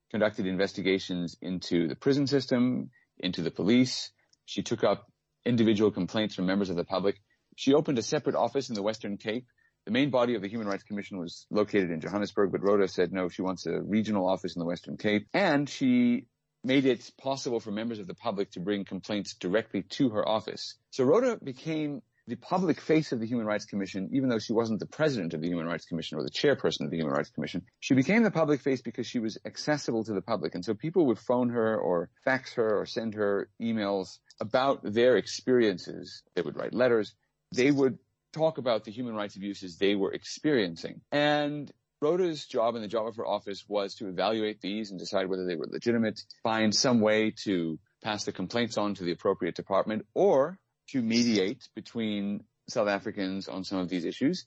conducted 0.10 0.48
investigations 0.48 1.36
into 1.42 1.90
the 1.90 1.96
prison 1.96 2.28
system, 2.28 2.92
into 3.20 3.42
the 3.42 3.52
police. 3.52 4.12
She 4.46 4.64
took 4.64 4.84
up 4.84 5.12
individual 5.46 5.92
complaints 5.92 6.36
from 6.36 6.46
members 6.46 6.70
of 6.70 6.76
the 6.76 6.84
public. 6.86 7.16
She 7.56 7.74
opened 7.74 7.98
a 7.98 8.04
separate 8.04 8.36
office 8.36 8.70
in 8.70 8.76
the 8.76 8.84
Western 8.84 9.18
Cape 9.18 9.46
the 9.88 9.94
main 9.94 10.10
body 10.10 10.36
of 10.36 10.42
the 10.42 10.50
Human 10.50 10.68
Rights 10.68 10.84
Commission 10.84 11.18
was 11.18 11.46
located 11.50 11.92
in 11.92 12.02
Johannesburg, 12.02 12.52
but 12.52 12.62
Rhoda 12.62 12.90
said 12.90 13.14
no, 13.14 13.30
she 13.30 13.42
wants 13.42 13.66
a 13.66 13.82
regional 13.82 14.28
office 14.28 14.54
in 14.54 14.60
the 14.60 14.66
Western 14.66 14.98
Cape. 14.98 15.28
And 15.34 15.70
she 15.70 16.26
made 16.62 16.86
it 16.86 17.10
possible 17.18 17.62
for 17.62 17.72
members 17.72 18.00
of 18.00 18.06
the 18.06 18.14
public 18.14 18.52
to 18.52 18.60
bring 18.60 18.84
complaints 18.84 19.36
directly 19.36 19.84
to 19.92 20.10
her 20.10 20.28
office. 20.28 20.76
So 20.90 21.06
Rhoda 21.06 21.40
became 21.42 22.02
the 22.28 22.36
public 22.36 22.82
face 22.82 23.14
of 23.14 23.20
the 23.20 23.26
Human 23.26 23.46
Rights 23.46 23.66
Commission, 23.66 24.10
even 24.12 24.28
though 24.28 24.40
she 24.40 24.52
wasn't 24.52 24.80
the 24.80 24.86
president 24.86 25.34
of 25.34 25.42
the 25.42 25.48
Human 25.48 25.66
Rights 25.66 25.86
Commission 25.86 26.18
or 26.18 26.24
the 26.24 26.30
chairperson 26.30 26.82
of 26.82 26.92
the 26.92 26.98
Human 26.98 27.14
Rights 27.14 27.30
Commission. 27.30 27.64
She 27.80 27.94
became 27.94 28.24
the 28.24 28.32
public 28.32 28.62
face 28.62 28.82
because 28.82 29.08
she 29.08 29.20
was 29.20 29.38
accessible 29.46 30.04
to 30.04 30.14
the 30.14 30.22
public. 30.22 30.54
And 30.54 30.64
so 30.64 30.74
people 30.74 31.06
would 31.08 31.20
phone 31.20 31.50
her 31.50 31.78
or 31.78 32.10
fax 32.26 32.54
her 32.56 32.80
or 32.80 32.86
send 32.86 33.14
her 33.14 33.50
emails 33.62 34.20
about 34.42 34.82
their 34.84 35.16
experiences. 35.16 36.22
They 36.36 36.42
would 36.42 36.58
write 36.58 36.74
letters. 36.74 37.14
They 37.54 37.72
would 37.72 37.98
talk 38.34 38.58
about 38.58 38.84
the 38.84 38.92
human 38.92 39.16
rights 39.16 39.38
abuses 39.38 39.78
they 39.78 39.96
were 39.96 40.12
experiencing. 40.12 41.02
And 41.14 41.72
Rhoda's 42.02 42.46
job 42.46 42.76
and 42.76 42.84
the 42.84 42.90
job 42.90 43.08
of 43.08 43.16
her 43.16 43.26
office 43.26 43.64
was 43.68 43.96
to 43.96 44.08
evaluate 44.10 44.60
these 44.60 44.92
and 44.92 45.00
decide 45.00 45.28
whether 45.28 45.46
they 45.46 45.56
were 45.56 45.68
legitimate, 45.68 46.22
find 46.44 46.76
some 46.76 47.00
way 47.00 47.32
to 47.46 47.80
pass 48.04 48.26
the 48.26 48.32
complaints 48.34 48.78
on 48.78 48.96
to 48.96 49.04
the 49.04 49.12
appropriate 49.12 49.56
department, 49.56 50.06
or 50.14 50.60
to 50.88 51.02
mediate 51.02 51.68
between 51.76 52.44
South 52.70 52.88
Africans 52.88 53.48
on 53.48 53.64
some 53.64 53.80
of 53.80 53.90
these 53.90 54.06
issues, 54.06 54.46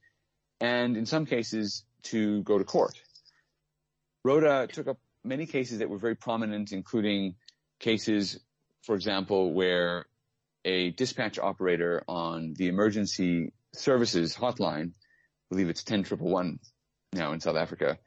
and 0.60 0.96
in 0.96 1.06
some 1.06 1.26
cases 1.26 1.84
to 2.04 2.42
go 2.42 2.58
to 2.58 2.64
court. 2.64 3.00
Rhoda 4.24 4.66
took 4.66 4.88
up 4.88 4.98
many 5.24 5.46
cases 5.46 5.78
that 5.78 5.88
were 5.88 5.98
very 5.98 6.14
prominent, 6.14 6.72
including 6.72 7.34
cases, 7.78 8.38
for 8.82 8.94
example, 8.94 9.52
where 9.52 10.06
a 10.64 10.90
dispatch 10.90 11.38
operator 11.38 12.02
on 12.06 12.54
the 12.56 12.68
emergency 12.68 13.52
services 13.72 14.36
hotline, 14.36 14.88
I 14.90 14.92
believe 15.50 15.68
it's 15.68 15.82
10111 15.82 16.58
now 17.12 17.32
in 17.32 17.40
South 17.40 17.56
Africa, 17.56 17.98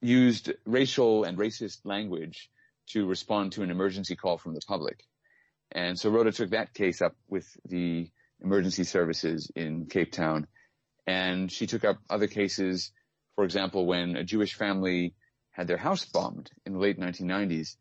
used 0.00 0.52
racial 0.64 1.24
and 1.24 1.38
racist 1.38 1.78
language 1.84 2.50
to 2.90 3.06
respond 3.06 3.52
to 3.52 3.62
an 3.62 3.70
emergency 3.70 4.16
call 4.16 4.38
from 4.38 4.54
the 4.54 4.60
public. 4.66 5.04
And 5.72 5.98
so 5.98 6.10
Rhoda 6.10 6.32
took 6.32 6.50
that 6.50 6.74
case 6.74 7.02
up 7.02 7.16
with 7.28 7.46
the 7.64 8.10
emergency 8.42 8.84
services 8.84 9.50
in 9.54 9.86
Cape 9.86 10.12
Town. 10.12 10.46
And 11.06 11.50
she 11.50 11.66
took 11.66 11.84
up 11.84 11.98
other 12.08 12.26
cases, 12.26 12.92
for 13.34 13.44
example, 13.44 13.86
when 13.86 14.16
a 14.16 14.24
Jewish 14.24 14.54
family 14.54 15.14
had 15.50 15.66
their 15.66 15.76
house 15.76 16.04
bombed 16.04 16.50
in 16.64 16.72
the 16.72 16.78
late 16.78 16.98
1990s 16.98 17.76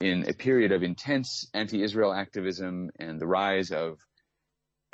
in 0.00 0.28
a 0.28 0.32
period 0.34 0.72
of 0.72 0.82
intense 0.82 1.48
anti-Israel 1.54 2.12
activism 2.12 2.90
and 2.98 3.20
the 3.20 3.26
rise 3.26 3.70
of 3.70 3.98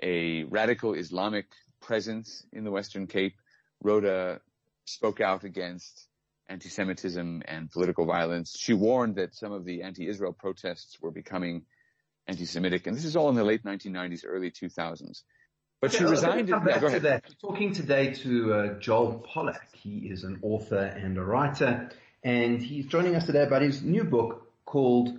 a 0.03 0.45
radical 0.45 0.95
Islamic 0.95 1.47
presence 1.81 2.45
in 2.53 2.65
the 2.65 2.71
Western 2.71 3.07
Cape. 3.07 3.35
Rhoda 3.83 4.41
spoke 4.85 5.21
out 5.21 5.45
against 5.45 6.07
anti-Semitism 6.49 7.43
and 7.47 7.71
political 7.71 8.05
violence. 8.05 8.57
She 8.59 8.75
warned 8.75 9.17
that 9.17 9.35
some 9.35 9.53
of 9.53 9.65
the 9.65 9.83
anti-Israel 9.83 10.33
protests 10.33 10.99
were 11.01 11.11
becoming 11.11 11.63
anti-Semitic, 12.31 12.87
and 12.87 12.97
this 12.97 13.05
is 13.05 13.17
all 13.17 13.29
in 13.29 13.35
the 13.35 13.45
late 13.45 13.65
1990s, 13.65 14.25
early 14.27 14.51
2000s. 14.51 15.23
But 15.81 15.93
she 15.93 16.05
resigned. 16.05 16.49
Come 16.49 16.65
back 16.65 16.81
to 16.81 17.01
that. 17.01 17.25
We're 17.29 17.51
talking 17.51 17.73
today 17.73 18.13
to 18.15 18.55
uh, 18.55 18.79
Joel 18.81 19.27
Pollak. 19.33 19.75
He 19.75 20.09
is 20.11 20.25
an 20.25 20.39
author 20.43 20.77
and 20.77 21.17
a 21.17 21.25
writer, 21.25 21.91
and 22.23 22.63
he's 22.63 22.87
joining 22.87 23.15
us 23.15 23.27
today 23.27 23.43
about 23.43 23.63
his 23.63 23.83
new 23.83 24.05
book 24.05 24.53
called 24.65 25.19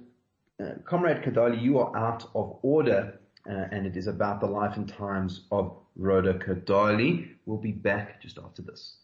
uh, 0.59 0.73
Comrade 0.85 1.23
Kadalie, 1.23 1.61
You 1.61 1.79
Are 1.79 1.95
Out 1.95 2.29
of 2.35 2.59
Order 2.61 3.19
uh, 3.49 3.53
and 3.71 3.85
it 3.85 3.97
is 3.97 4.07
about 4.07 4.39
the 4.39 4.45
life 4.45 4.77
and 4.77 4.87
times 4.87 5.41
of 5.51 5.75
Rhoda 5.95 6.35
Kadalie. 6.35 7.29
We'll 7.45 7.57
be 7.57 7.71
back 7.71 8.21
just 8.21 8.37
after 8.37 8.61
this. 8.61 8.97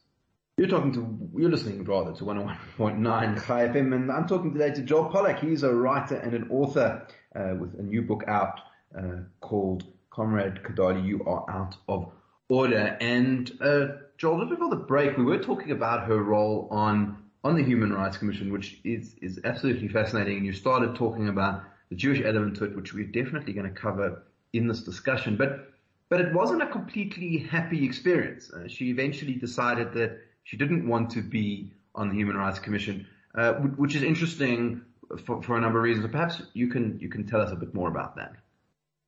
You're 0.57 0.67
talking 0.67 0.93
to, 0.93 1.29
you're 1.35 1.51
listening 1.51 1.83
rather 1.83 2.13
to 2.13 2.23
101.9 2.23 3.45
Chai 3.45 3.67
FM, 3.67 3.93
and 3.93 4.11
I'm 4.11 4.27
talking 4.27 4.53
today 4.53 4.71
to 4.71 4.81
Joel 4.81 5.11
Pollak. 5.11 5.39
He's 5.39 5.63
a 5.63 5.73
writer 5.73 6.15
and 6.15 6.33
an 6.33 6.49
author 6.49 7.07
uh, 7.37 7.55
with 7.59 7.79
a 7.79 7.83
new 7.83 8.01
book 8.01 8.23
out 8.27 8.59
uh, 8.97 9.21
called 9.41 9.83
Comrade 10.09 10.63
Kadalie, 10.63 11.05
You 11.05 11.23
Are 11.25 11.45
Out 11.49 11.75
of 11.87 12.11
Order. 12.49 12.97
And 12.99 13.51
uh, 13.61 13.87
Joel, 14.17 14.39
just 14.39 14.49
before 14.49 14.69
the 14.69 14.75
break, 14.75 15.17
we 15.17 15.23
were 15.23 15.37
talking 15.37 15.71
about 15.71 16.07
her 16.07 16.21
role 16.21 16.67
on 16.71 17.23
on 17.43 17.55
the 17.55 17.63
Human 17.63 17.93
Rights 17.93 18.17
Commission, 18.17 18.51
which 18.51 18.79
is 18.83 19.15
is 19.21 19.39
absolutely 19.43 19.87
fascinating. 19.87 20.37
And 20.37 20.45
you 20.45 20.53
started 20.53 20.95
talking 20.95 21.29
about 21.29 21.63
the 21.89 21.95
Jewish 21.95 22.21
element 22.23 22.57
to 22.57 22.65
it, 22.65 22.75
which 22.75 22.93
we're 22.93 23.05
definitely 23.05 23.53
going 23.53 23.71
to 23.71 23.79
cover 23.79 24.23
in 24.53 24.67
this 24.67 24.81
discussion. 24.81 25.37
But 25.37 25.69
but 26.09 26.21
it 26.21 26.33
wasn't 26.33 26.63
a 26.63 26.67
completely 26.67 27.37
happy 27.37 27.85
experience. 27.85 28.51
Uh, 28.51 28.67
she 28.67 28.89
eventually 28.89 29.35
decided 29.35 29.93
that 29.93 30.19
she 30.43 30.57
didn't 30.57 30.87
want 30.87 31.09
to 31.11 31.21
be 31.21 31.73
on 31.93 32.09
the 32.09 32.15
Human 32.15 32.37
Rights 32.37 32.59
Commission, 32.59 33.05
uh, 33.35 33.53
which 33.53 33.95
is 33.95 34.03
interesting 34.03 34.81
for, 35.25 35.41
for 35.41 35.57
a 35.57 35.61
number 35.61 35.79
of 35.79 35.83
reasons. 35.83 36.07
Perhaps 36.11 36.41
you 36.53 36.67
can 36.67 36.99
you 36.99 37.09
can 37.09 37.25
tell 37.25 37.41
us 37.41 37.51
a 37.51 37.55
bit 37.55 37.73
more 37.73 37.89
about 37.89 38.15
that. 38.15 38.33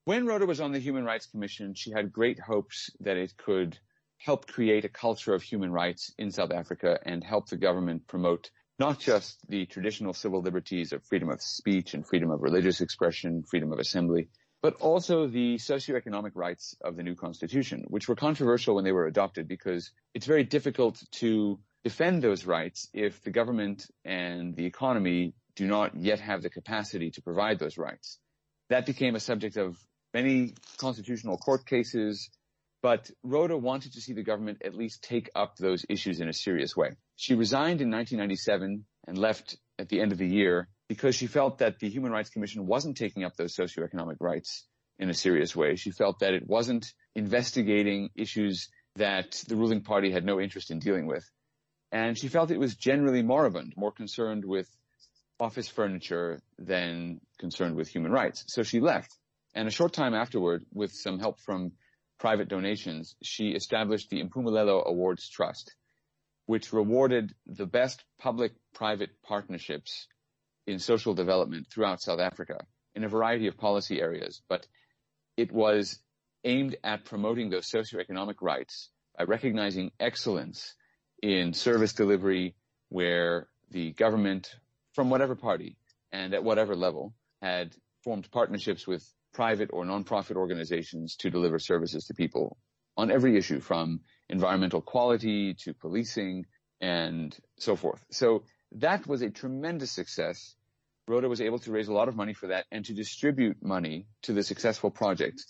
When 0.06 0.26
Rhoda 0.26 0.46
was 0.46 0.60
on 0.60 0.72
the 0.72 0.80
Human 0.80 1.04
Rights 1.04 1.28
Commission, 1.28 1.74
she 1.76 1.92
had 1.92 2.12
great 2.12 2.40
hopes 2.40 2.90
that 3.02 3.18
it 3.18 3.38
could 3.38 3.78
help 4.18 4.48
create 4.48 4.86
a 4.86 4.90
culture 4.90 5.34
of 5.34 5.44
human 5.44 5.72
rights 5.72 6.14
in 6.18 6.32
South 6.32 6.52
Africa 6.52 7.00
and 7.06 7.24
help 7.24 7.48
the 7.50 7.58
government 7.58 8.08
promote 8.08 8.50
not 8.80 9.00
just 9.00 9.38
the 9.50 9.66
traditional 9.66 10.14
civil 10.14 10.42
liberties 10.42 10.94
of 10.94 11.04
freedom 11.04 11.30
of 11.30 11.42
speech 11.42 11.94
and 11.94 12.08
freedom 12.08 12.32
of 12.32 12.42
religious 12.42 12.82
expression, 12.82 13.44
freedom 13.44 13.72
of 13.72 13.80
assembly, 13.80 14.30
but 14.62 14.76
also 14.76 15.28
the 15.28 15.56
socioeconomic 15.56 16.32
rights 16.34 16.76
of 16.82 16.96
the 16.96 17.04
new 17.04 17.16
constitution, 17.16 17.84
which 17.88 18.08
were 18.08 18.16
controversial 18.16 18.76
when 18.76 18.84
they 18.84 18.92
were 18.92 19.06
adopted 19.06 19.48
because 19.48 19.92
it's 20.14 20.26
very 20.26 20.44
difficult 20.44 21.02
to 21.12 21.60
defend 21.84 22.22
those 22.22 22.46
rights 22.46 22.90
if 22.94 23.22
the 23.24 23.32
government 23.32 23.88
and 24.04 24.56
the 24.56 24.66
economy 24.66 25.34
do 25.60 25.68
not 25.68 25.94
yet 25.94 26.22
have 26.22 26.42
the 26.42 26.50
capacity 26.50 27.12
to 27.12 27.22
provide 27.22 27.60
those 27.60 27.78
rights. 27.78 28.18
That 28.70 28.86
became 28.86 29.16
a 29.16 29.20
subject 29.20 29.58
of 29.58 29.78
many 30.14 30.54
constitutional 30.78 31.38
court 31.38 31.66
cases, 31.66 32.30
but 32.82 33.12
Rhoda 33.24 33.58
wanted 33.58 33.92
to 33.94 34.02
see 34.02 34.14
the 34.14 34.24
government 34.24 34.62
at 34.64 34.74
least 34.74 35.04
take 35.04 35.30
up 35.36 35.58
those 35.58 35.86
issues 35.90 36.22
in 36.22 36.30
a 36.30 36.34
serious 36.34 36.78
way. 36.78 36.92
She 37.18 37.36
resigned 37.36 37.82
in 37.82 37.92
1997 37.92 38.86
and 39.06 39.18
left 39.18 39.58
at 39.78 39.90
the 39.90 40.00
end 40.00 40.14
of 40.14 40.18
the 40.18 40.30
year 40.30 40.70
because 40.88 41.14
she 41.14 41.28
felt 41.28 41.58
that 41.58 41.80
the 41.80 41.90
Human 41.90 42.14
Rights 42.14 42.30
Commission 42.30 42.66
wasn't 42.66 42.96
taking 42.96 43.26
up 43.26 43.36
those 43.36 43.54
socioeconomic 43.54 44.16
rights 44.22 44.66
in 44.98 45.10
a 45.10 45.14
serious 45.14 45.54
way. 45.54 45.76
She 45.76 45.92
felt 45.92 46.20
that 46.20 46.34
it 46.34 46.48
wasn't 46.48 46.86
investigating 47.16 48.12
issues 48.16 48.70
that 48.96 49.44
the 49.50 49.58
ruling 49.58 49.82
party 49.82 50.10
had 50.10 50.24
no 50.24 50.40
interest 50.40 50.72
in 50.72 50.80
dealing 50.80 51.06
with. 51.06 51.30
And 51.92 52.18
she 52.18 52.30
felt 52.30 52.50
it 52.50 52.60
was 52.60 52.76
generally 52.76 53.24
moribund, 53.24 53.74
more 53.76 53.92
concerned 53.92 54.46
with 54.46 54.70
office 55.40 55.68
furniture 55.68 56.42
than 56.58 57.22
concerned 57.38 57.76
with 57.76 57.88
human 57.88 58.12
rights. 58.12 58.44
So 58.48 58.64
she 58.64 58.80
left. 58.80 59.16
And 59.56 59.68
a 59.68 59.72
short 59.72 59.94
time 59.94 60.14
afterward, 60.14 60.66
with 60.74 60.92
some 60.92 61.20
help 61.20 61.40
from 61.40 61.72
private 62.20 62.50
donations, 62.50 63.16
she 63.24 63.50
established 63.50 64.10
the 64.10 64.22
Impumelelo 64.22 64.86
Awards 64.86 65.30
Trust, 65.30 65.74
which 66.46 66.74
rewarded 66.74 67.34
the 67.48 67.66
best 67.66 68.04
public-private 68.20 69.10
partnerships 69.24 70.08
in 70.68 70.80
social 70.80 71.14
development 71.14 71.68
throughout 71.72 72.02
South 72.02 72.20
Africa 72.20 72.58
in 72.94 73.04
a 73.04 73.10
variety 73.10 73.48
of 73.48 73.58
policy 73.58 74.02
areas, 74.02 74.42
but 74.50 74.68
it 75.38 75.52
was 75.52 76.00
aimed 76.44 76.76
at 76.84 77.06
promoting 77.06 77.50
those 77.50 77.70
socioeconomic 77.70 78.36
rights 78.42 78.90
by 79.18 79.24
recognizing 79.24 79.92
excellence 80.00 80.76
in 81.22 81.54
service 81.54 81.94
delivery 81.94 82.56
where 82.90 83.48
the 83.72 83.92
government 83.92 84.56
from 85.00 85.10
whatever 85.10 85.34
party 85.34 85.78
and 86.12 86.34
at 86.34 86.44
whatever 86.44 86.76
level 86.76 87.14
had 87.42 87.74
formed 88.04 88.30
partnerships 88.32 88.86
with 88.86 89.02
private 89.34 89.70
or 89.72 89.86
nonprofit 89.86 90.36
organizations 90.36 91.16
to 91.16 91.30
deliver 91.30 91.58
services 91.58 92.04
to 92.08 92.14
people 92.14 92.58
on 92.98 93.10
every 93.10 93.38
issue 93.38 93.62
from 93.62 94.02
environmental 94.28 94.82
quality 94.82 95.54
to 95.54 95.74
policing 95.74 96.46
and 96.82 97.34
so 97.60 97.78
forth. 97.78 98.04
So 98.12 98.44
that 98.74 99.08
was 99.08 99.22
a 99.22 99.30
tremendous 99.30 99.90
success. 99.90 100.54
Rhoda 101.08 101.30
was 101.30 101.40
able 101.40 101.60
to 101.60 101.72
raise 101.72 101.88
a 101.88 101.94
lot 101.94 102.10
of 102.10 102.18
money 102.18 102.34
for 102.34 102.48
that 102.48 102.66
and 102.70 102.84
to 102.84 102.94
distribute 102.94 103.64
money 103.64 104.06
to 104.24 104.34
the 104.34 104.44
successful 104.44 104.92
projects. 104.92 105.46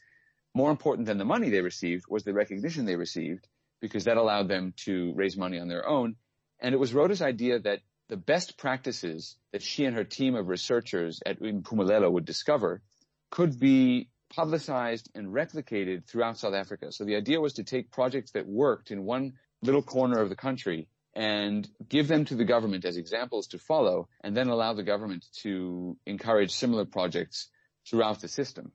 More 0.54 0.70
important 0.70 1.08
than 1.08 1.18
the 1.18 1.26
money 1.26 1.50
they 1.50 1.62
received 1.62 2.04
was 2.08 2.24
the 2.24 2.34
recognition 2.34 2.86
they 2.86 2.98
received 2.98 3.48
because 3.82 4.04
that 4.04 4.18
allowed 4.18 4.48
them 4.48 4.76
to 4.86 5.12
raise 5.16 5.36
money 5.36 5.58
on 5.58 5.70
their 5.70 5.88
own. 5.88 6.18
And 6.60 6.76
it 6.76 6.78
was 6.78 6.94
Rhoda's 6.94 7.24
idea 7.24 7.58
that 7.62 7.80
the 8.10 8.18
best 8.18 8.58
practices 8.58 9.38
that 9.54 9.62
she 9.62 9.86
and 9.86 9.96
her 9.96 10.04
team 10.04 10.36
of 10.36 10.48
researchers 10.48 11.22
at 11.26 11.40
Impumelelo 11.40 12.12
would 12.12 12.26
discover 12.26 12.82
could 13.30 13.60
be 13.60 14.10
publicized 14.36 15.10
and 15.16 15.28
replicated 15.28 16.08
throughout 16.08 16.38
South 16.38 16.54
Africa. 16.54 16.92
So 16.92 17.06
the 17.06 17.16
idea 17.16 17.40
was 17.40 17.54
to 17.54 17.64
take 17.64 17.92
projects 17.92 18.32
that 18.32 18.48
worked 18.48 18.92
in 18.92 19.04
one 19.04 19.34
little 19.62 19.84
corner 19.84 20.20
of 20.20 20.30
the 20.30 20.36
country 20.36 20.88
and 21.16 21.68
give 21.88 22.08
them 22.08 22.26
to 22.26 22.36
the 22.36 22.46
government 22.46 22.86
as 22.86 22.98
examples 22.98 23.48
to 23.48 23.60
follow 23.60 24.08
and 24.24 24.36
then 24.36 24.48
allow 24.50 24.74
the 24.74 24.84
government 24.84 25.26
to 25.42 25.98
encourage 26.06 26.52
similar 26.52 26.86
projects 26.86 27.50
throughout 27.90 28.22
the 28.22 28.28
system. 28.28 28.72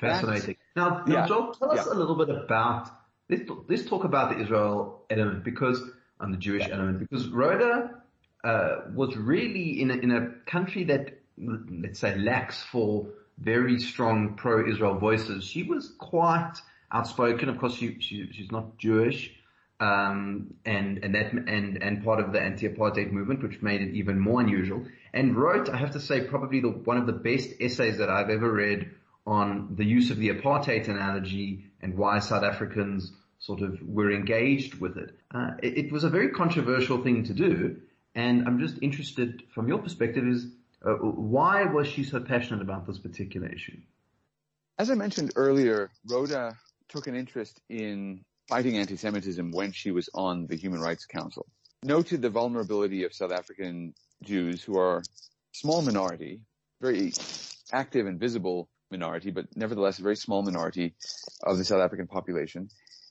Fascinating. 0.00 0.56
now, 0.76 1.04
yeah, 1.06 1.26
Joel, 1.26 1.54
tell 1.54 1.70
us 1.70 1.86
yeah. 1.86 1.92
a 1.92 1.96
little 1.96 2.16
bit 2.16 2.28
about, 2.28 2.90
let's, 3.30 3.42
let's 3.68 3.84
talk 3.86 4.04
about 4.04 4.30
the 4.30 4.42
Israel 4.42 5.04
element 5.08 5.44
because, 5.44 5.80
and 6.20 6.32
the 6.32 6.38
Jewish 6.38 6.66
yeah. 6.66 6.74
element, 6.74 6.98
because 6.98 7.28
Rhoda 7.28 8.02
uh, 8.44 8.76
was 8.94 9.16
really 9.16 9.80
in 9.80 9.90
a, 9.90 9.94
in 9.94 10.10
a 10.10 10.50
country 10.50 10.84
that, 10.84 11.20
let's 11.36 11.98
say, 11.98 12.16
lacks 12.16 12.62
for 12.62 13.08
very 13.38 13.78
strong 13.78 14.34
pro-Israel 14.34 14.98
voices. 14.98 15.44
She 15.44 15.62
was 15.62 15.92
quite 15.98 16.54
outspoken. 16.90 17.48
Of 17.48 17.58
course, 17.58 17.74
she, 17.74 18.00
she 18.00 18.28
she's 18.32 18.50
not 18.50 18.78
Jewish, 18.78 19.32
um, 19.80 20.54
and 20.64 21.04
and 21.04 21.14
that 21.14 21.32
and 21.32 21.82
and 21.82 22.04
part 22.04 22.20
of 22.20 22.32
the 22.32 22.40
anti-apartheid 22.40 23.12
movement, 23.12 23.42
which 23.42 23.62
made 23.62 23.80
it 23.80 23.94
even 23.94 24.18
more 24.18 24.40
unusual. 24.40 24.84
And 25.12 25.36
wrote, 25.36 25.68
I 25.68 25.76
have 25.76 25.92
to 25.92 26.00
say, 26.00 26.22
probably 26.22 26.60
the 26.60 26.70
one 26.70 26.96
of 26.96 27.06
the 27.06 27.12
best 27.12 27.50
essays 27.60 27.98
that 27.98 28.10
I've 28.10 28.30
ever 28.30 28.50
read 28.50 28.90
on 29.26 29.74
the 29.76 29.84
use 29.84 30.10
of 30.10 30.16
the 30.16 30.30
apartheid 30.30 30.88
analogy 30.88 31.64
and 31.82 31.96
why 31.96 32.18
South 32.18 32.42
Africans 32.42 33.12
sort 33.38 33.60
of 33.60 33.78
were 33.82 34.10
engaged 34.10 34.80
with 34.80 34.96
it. 34.96 35.16
Uh, 35.32 35.50
it, 35.62 35.78
it 35.78 35.92
was 35.92 36.02
a 36.02 36.08
very 36.08 36.30
controversial 36.30 37.02
thing 37.02 37.24
to 37.24 37.34
do, 37.34 37.76
and 38.18 38.48
I'm 38.48 38.58
just 38.58 38.78
interested 38.82 39.44
from 39.54 39.68
your 39.68 39.78
perspective 39.78 40.26
is 40.26 40.48
uh, 40.84 40.94
why 40.94 41.64
was 41.64 41.86
she 41.86 42.02
so 42.02 42.18
passionate 42.18 42.62
about 42.62 42.84
this 42.84 42.98
particular 42.98 43.46
issue? 43.48 43.78
As 44.76 44.90
I 44.90 44.94
mentioned 44.94 45.32
earlier, 45.36 45.90
Rhoda 46.04 46.56
took 46.88 47.06
an 47.06 47.14
interest 47.14 47.60
in 47.68 48.24
fighting 48.48 48.76
anti-Semitism 48.76 49.52
when 49.52 49.70
she 49.70 49.92
was 49.92 50.08
on 50.14 50.48
the 50.48 50.56
Human 50.56 50.80
Rights 50.80 51.06
Council. 51.06 51.46
Noted 51.84 52.20
the 52.20 52.30
vulnerability 52.30 53.04
of 53.04 53.14
South 53.14 53.30
African 53.30 53.94
Jews 54.24 54.64
who 54.64 54.78
are 54.78 55.02
small 55.52 55.80
minority, 55.82 56.40
very 56.80 57.12
active 57.72 58.06
and 58.06 58.18
visible 58.18 58.68
minority, 58.90 59.30
but 59.30 59.46
nevertheless 59.54 60.00
a 60.00 60.02
very 60.02 60.16
small 60.16 60.42
minority 60.42 60.94
of 61.44 61.56
the 61.56 61.64
South 61.64 61.82
African 61.82 62.08
population. 62.08 62.68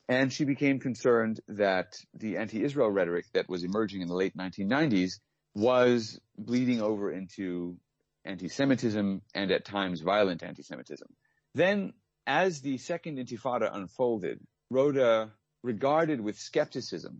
And 0.09 0.31
she 0.31 0.45
became 0.45 0.79
concerned 0.79 1.41
that 1.49 1.97
the 2.13 2.37
anti-Israel 2.37 2.89
rhetoric 2.89 3.25
that 3.33 3.49
was 3.49 3.63
emerging 3.63 4.01
in 4.01 4.07
the 4.07 4.15
late 4.15 4.37
1990s 4.37 5.19
was 5.53 6.19
bleeding 6.37 6.81
over 6.81 7.11
into 7.11 7.77
anti-Semitism 8.23 9.21
and 9.33 9.51
at 9.51 9.65
times 9.65 10.01
violent 10.01 10.43
anti-Semitism. 10.43 11.07
Then 11.55 11.93
as 12.25 12.61
the 12.61 12.77
second 12.77 13.17
intifada 13.17 13.73
unfolded, 13.73 14.39
Rhoda 14.69 15.31
regarded 15.63 16.21
with 16.21 16.37
skepticism 16.37 17.19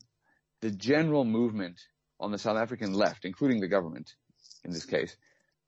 the 0.62 0.72
general 0.72 1.24
movement 1.24 1.80
on 2.20 2.32
the 2.32 2.38
South 2.38 2.58
African 2.58 2.94
left, 2.94 3.26
including 3.26 3.60
the 3.60 3.68
government 3.68 4.10
in 4.64 4.72
this 4.72 4.86
case, 4.86 5.16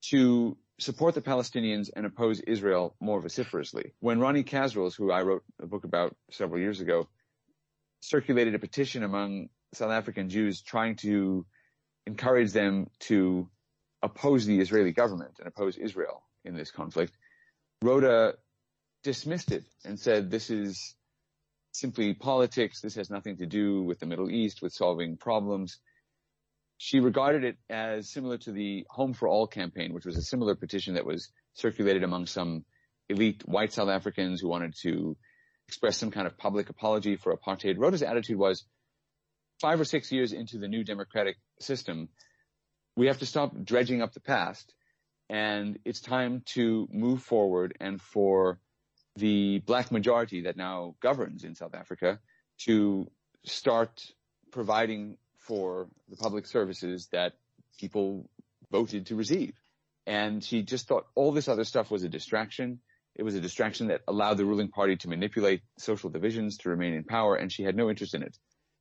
to 0.10 0.58
support 0.80 1.14
the 1.14 1.22
Palestinians 1.22 1.90
and 1.96 2.06
oppose 2.06 2.40
Israel 2.40 2.96
more 3.00 3.22
vociferously. 3.22 3.94
When 4.00 4.20
Ronnie 4.20 4.44
Kasrils, 4.44 4.96
who 4.96 5.12
I 5.12 5.22
wrote 5.22 5.44
a 5.62 5.68
book 5.68 5.84
about 5.84 6.16
several 6.32 6.60
years 6.60 6.80
ago, 6.80 7.08
circulated 8.02 8.56
a 8.56 8.60
petition 8.60 9.04
among 9.04 9.50
South 9.74 9.92
African 9.92 10.30
Jews 10.30 10.62
trying 10.62 10.96
to 10.98 11.46
encourage 12.08 12.54
them 12.54 12.90
to 13.02 13.50
oppose 14.02 14.46
the 14.46 14.60
Israeli 14.60 14.92
government 14.92 15.36
and 15.40 15.48
oppose 15.48 15.78
Israel 15.78 16.24
in 16.46 16.56
this 16.56 16.72
conflict, 16.72 17.14
Rhoda 17.82 18.36
dismissed 19.04 19.52
it 19.52 19.66
and 19.86 20.00
said 20.00 20.32
this 20.32 20.50
is 20.50 20.96
simply 21.72 22.14
politics. 22.14 22.82
This 22.82 22.96
has 22.96 23.10
nothing 23.10 23.38
to 23.38 23.46
do 23.46 23.84
with 23.84 24.00
the 24.00 24.06
Middle 24.06 24.30
East, 24.30 24.62
with 24.62 24.74
solving 24.74 25.18
problems. 25.18 25.80
She 26.82 27.02
regarded 27.02 27.44
it 27.44 27.58
as 27.70 28.10
similar 28.10 28.38
to 28.40 28.54
the 28.54 28.88
Home 28.90 29.14
for 29.14 29.28
All 29.28 29.48
campaign, 29.48 29.94
which 29.94 30.06
was 30.06 30.16
a 30.16 30.22
similar 30.22 30.56
petition 30.56 30.94
that 30.94 31.06
was 31.06 31.30
circulated 31.54 32.04
among 32.04 32.26
some 32.26 32.64
elite 33.10 33.44
white 33.46 33.74
South 33.74 33.90
Africans 33.90 34.40
who 34.40 34.48
wanted 34.48 34.74
to 34.84 35.18
express 35.68 35.98
some 35.98 36.10
kind 36.10 36.26
of 36.26 36.38
public 36.38 36.70
apology 36.70 37.18
for 37.18 37.36
apartheid. 37.36 37.78
Rhoda's 37.78 38.02
attitude 38.02 38.38
was 38.38 38.64
five 39.60 39.82
or 39.82 39.84
six 39.84 40.10
years 40.10 40.32
into 40.32 40.58
the 40.58 40.70
new 40.70 40.86
democratic 40.86 41.36
system, 41.60 42.08
we 42.96 43.08
have 43.08 43.20
to 43.20 43.26
stop 43.26 43.54
dredging 43.62 44.02
up 44.02 44.14
the 44.14 44.22
past 44.22 44.74
and 45.30 45.80
it's 45.84 46.00
time 46.00 46.44
to 46.54 46.88
move 46.94 47.22
forward 47.22 47.76
and 47.82 48.02
for 48.02 48.58
the 49.18 49.60
black 49.60 49.92
majority 49.92 50.44
that 50.44 50.56
now 50.56 50.96
governs 51.02 51.44
in 51.44 51.56
South 51.56 51.76
Africa 51.76 52.20
to 52.60 53.12
start 53.46 54.02
providing 54.52 55.18
for 55.50 55.88
the 56.10 56.16
public 56.16 56.46
services 56.46 57.10
that 57.12 57.34
people 57.80 58.30
voted 58.72 59.08
to 59.08 59.16
receive. 59.16 59.54
And 60.06 60.44
she 60.44 60.62
just 60.62 60.88
thought 60.88 61.08
all 61.16 61.32
this 61.32 61.48
other 61.48 61.64
stuff 61.64 61.90
was 61.90 62.04
a 62.04 62.10
distraction. 62.10 62.80
It 63.16 63.24
was 63.24 63.34
a 63.34 63.42
distraction 63.42 63.88
that 63.88 64.02
allowed 64.08 64.38
the 64.38 64.46
ruling 64.46 64.70
party 64.70 64.96
to 64.98 65.10
manipulate 65.10 65.62
social 65.80 66.12
divisions 66.12 66.58
to 66.60 66.70
remain 66.70 66.94
in 66.94 67.04
power, 67.04 67.36
and 67.36 67.52
she 67.52 67.64
had 67.64 67.76
no 67.76 67.90
interest 67.90 68.14
in 68.14 68.22
it. 68.22 68.38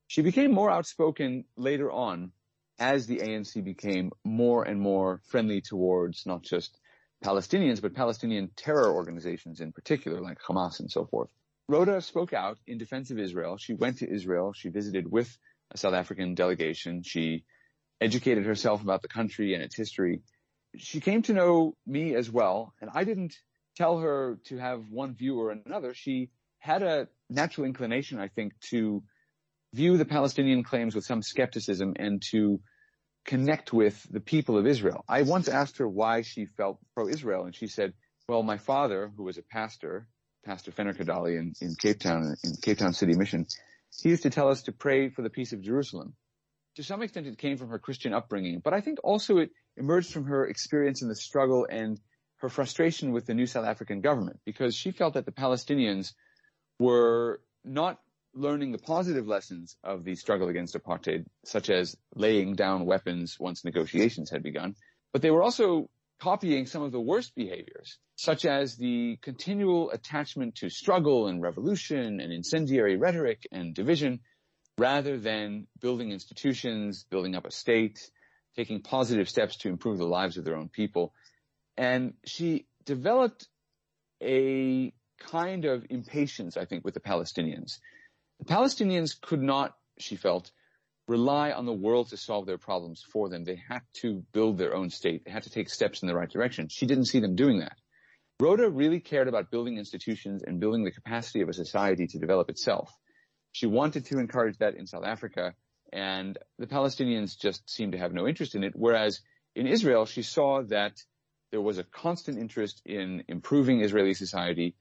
She 0.07 0.21
became 0.21 0.51
more 0.51 0.69
outspoken 0.69 1.45
later 1.57 1.91
on 1.91 2.31
as 2.77 3.07
the 3.07 3.17
ANC 3.17 3.63
became 3.63 4.11
more 4.23 4.63
and 4.63 4.79
more 4.79 5.21
friendly 5.25 5.61
towards 5.61 6.25
not 6.27 6.43
just 6.43 6.77
Palestinians, 7.25 7.81
but 7.81 7.95
Palestinian 7.95 8.51
terror 8.55 8.93
organizations 8.93 9.59
in 9.59 9.71
particular, 9.71 10.21
like 10.21 10.37
Hamas 10.39 10.79
and 10.79 10.89
so 10.89 11.05
forth. 11.05 11.31
Rhoda 11.67 12.01
spoke 12.01 12.33
out 12.33 12.59
in 12.67 12.77
defense 12.77 13.09
of 13.11 13.19
Israel. 13.19 13.57
She 13.57 13.73
went 13.73 13.97
to 13.97 14.09
Israel. 14.09 14.53
She 14.53 14.69
visited 14.69 15.11
with 15.11 15.35
a 15.71 15.77
South 15.77 15.93
African 15.93 16.35
delegation. 16.35 17.03
She 17.03 17.43
educated 18.01 18.45
herself 18.45 18.81
about 18.81 19.01
the 19.01 19.07
country 19.07 19.53
and 19.53 19.63
its 19.63 19.75
history. 19.75 20.21
She 20.77 20.99
came 20.99 21.21
to 21.23 21.33
know 21.33 21.75
me 21.85 22.15
as 22.15 22.29
well, 22.29 22.73
and 22.81 22.89
I 22.93 23.03
didn't 23.03 23.35
tell 23.75 23.99
her 23.99 24.39
to 24.45 24.57
have 24.57 24.89
one 24.89 25.15
view 25.15 25.39
or 25.39 25.51
another. 25.51 25.93
She 25.93 26.29
had 26.59 26.83
a 26.83 27.07
natural 27.29 27.65
inclination, 27.65 28.19
I 28.19 28.27
think, 28.27 28.53
to 28.69 29.03
view 29.73 29.97
the 29.97 30.05
Palestinian 30.05 30.63
claims 30.63 30.95
with 30.95 31.05
some 31.05 31.21
skepticism 31.21 31.93
and 31.97 32.21
to 32.31 32.59
connect 33.25 33.71
with 33.71 34.05
the 34.09 34.19
people 34.19 34.57
of 34.57 34.65
Israel. 34.65 35.03
I 35.07 35.21
once 35.21 35.47
asked 35.47 35.77
her 35.77 35.87
why 35.87 36.23
she 36.23 36.45
felt 36.45 36.79
pro-Israel 36.95 37.45
and 37.45 37.55
she 37.55 37.67
said, 37.67 37.93
well, 38.27 38.43
my 38.43 38.57
father, 38.57 39.11
who 39.15 39.23
was 39.23 39.37
a 39.37 39.43
pastor, 39.43 40.07
Pastor 40.45 40.71
Fenner 40.71 40.93
Kadalie 40.93 41.37
in, 41.37 41.53
in 41.61 41.75
Cape 41.75 41.99
Town, 41.99 42.35
in 42.43 42.53
Cape 42.61 42.77
Town 42.77 42.93
City 42.93 43.15
Mission, 43.15 43.45
he 44.01 44.09
used 44.09 44.23
to 44.23 44.29
tell 44.29 44.49
us 44.49 44.63
to 44.63 44.71
pray 44.71 45.09
for 45.09 45.21
the 45.21 45.29
peace 45.29 45.53
of 45.53 45.61
Jerusalem. 45.61 46.13
To 46.75 46.83
some 46.83 47.01
extent 47.01 47.27
it 47.27 47.37
came 47.37 47.57
from 47.57 47.69
her 47.69 47.79
Christian 47.79 48.13
upbringing, 48.13 48.61
but 48.63 48.73
I 48.73 48.81
think 48.81 48.99
also 49.03 49.37
it 49.37 49.51
emerged 49.75 50.11
from 50.11 50.25
her 50.25 50.45
experience 50.45 51.01
in 51.01 51.09
the 51.09 51.15
struggle 51.15 51.67
and 51.69 51.99
her 52.37 52.49
frustration 52.49 53.11
with 53.11 53.25
the 53.25 53.33
new 53.33 53.45
South 53.45 53.65
African 53.65 54.01
government 54.01 54.39
because 54.45 54.75
she 54.75 54.91
felt 54.91 55.15
that 55.15 55.25
the 55.25 55.31
Palestinians 55.31 56.13
were 56.79 57.41
not 57.65 57.99
learning 58.33 58.71
the 58.71 58.77
positive 58.77 59.27
lessons 59.27 59.75
of 59.83 60.03
the 60.03 60.15
struggle 60.15 60.47
against 60.47 60.75
apartheid, 60.75 61.25
such 61.43 61.69
as 61.69 61.97
laying 62.15 62.55
down 62.55 62.85
weapons 62.85 63.37
once 63.39 63.65
negotiations 63.65 64.29
had 64.29 64.43
begun, 64.43 64.75
but 65.11 65.21
they 65.21 65.31
were 65.31 65.43
also 65.43 65.89
copying 66.19 66.65
some 66.65 66.81
of 66.81 66.91
the 66.91 66.99
worst 66.99 67.33
behaviors, 67.35 67.97
such 68.15 68.45
as 68.45 68.75
the 68.75 69.17
continual 69.21 69.89
attachment 69.91 70.55
to 70.55 70.69
struggle 70.69 71.27
and 71.27 71.41
revolution 71.41 72.19
and 72.19 72.33
incendiary 72.33 72.97
rhetoric 72.97 73.47
and 73.51 73.73
division, 73.73 74.19
rather 74.77 75.17
than 75.17 75.67
building 75.81 76.11
institutions, 76.11 77.05
building 77.09 77.35
up 77.35 77.45
a 77.45 77.51
state, 77.51 77.99
taking 78.55 78.81
positive 78.81 79.29
steps 79.29 79.57
to 79.57 79.69
improve 79.69 79.97
the 79.97 80.05
lives 80.05 80.37
of 80.37 80.45
their 80.45 80.57
own 80.57 80.69
people. 80.69 81.13
And 81.77 82.13
she 82.25 82.67
developed 82.85 83.47
a 84.21 84.93
kind 85.19 85.65
of 85.65 85.85
impatience, 85.89 86.57
I 86.57 86.65
think, 86.65 86.83
with 86.83 86.93
the 86.93 86.99
Palestinians. 86.99 87.79
The 88.39 88.45
Palestinians 88.45 89.19
could 89.19 89.41
not, 89.41 89.75
she 89.97 90.15
felt, 90.15 90.51
rely 91.09 91.51
on 91.51 91.65
the 91.65 91.73
world 91.73 92.09
to 92.09 92.17
solve 92.17 92.45
their 92.45 92.59
problems 92.59 93.03
for 93.11 93.29
them. 93.29 93.43
They 93.43 93.59
had 93.67 93.81
to 94.01 94.23
build 94.31 94.59
their 94.59 94.75
own 94.75 94.91
state. 94.91 95.25
They 95.25 95.31
had 95.31 95.43
to 95.43 95.49
take 95.49 95.69
steps 95.69 96.03
in 96.03 96.07
the 96.07 96.15
right 96.15 96.29
direction. 96.29 96.67
She 96.69 96.85
didn't 96.85 97.05
see 97.05 97.19
them 97.19 97.35
doing 97.35 97.59
that. 97.59 97.77
Rhoda 98.39 98.69
really 98.69 98.99
cared 98.99 99.27
about 99.27 99.51
building 99.51 99.77
institutions 99.77 100.43
and 100.43 100.59
building 100.59 100.83
the 100.83 100.91
capacity 100.91 101.41
of 101.41 101.49
a 101.49 101.53
society 101.53 102.05
to 102.07 102.19
develop 102.19 102.49
itself. 102.49 102.95
She 103.51 103.65
wanted 103.65 104.05
to 104.05 104.19
encourage 104.19 104.59
that 104.59 104.75
in 104.75 104.85
South 104.85 105.03
Africa, 105.03 105.55
and 105.91 106.37
the 106.59 106.67
Palestinians 106.67 107.37
just 107.37 107.67
seemed 107.67 107.93
to 107.93 107.97
have 107.97 108.13
no 108.13 108.27
interest 108.27 108.53
in 108.53 108.63
it. 108.63 108.73
Whereas 108.75 109.19
in 109.55 109.65
Israel, 109.65 110.05
she 110.05 110.21
saw 110.21 110.61
that 110.69 110.93
there 111.51 111.59
was 111.59 111.79
a 111.79 111.83
constant 111.83 112.37
interest 112.37 112.83
in 112.85 113.23
improving 113.27 113.81
Israeli 113.81 114.13
society. 114.13 114.75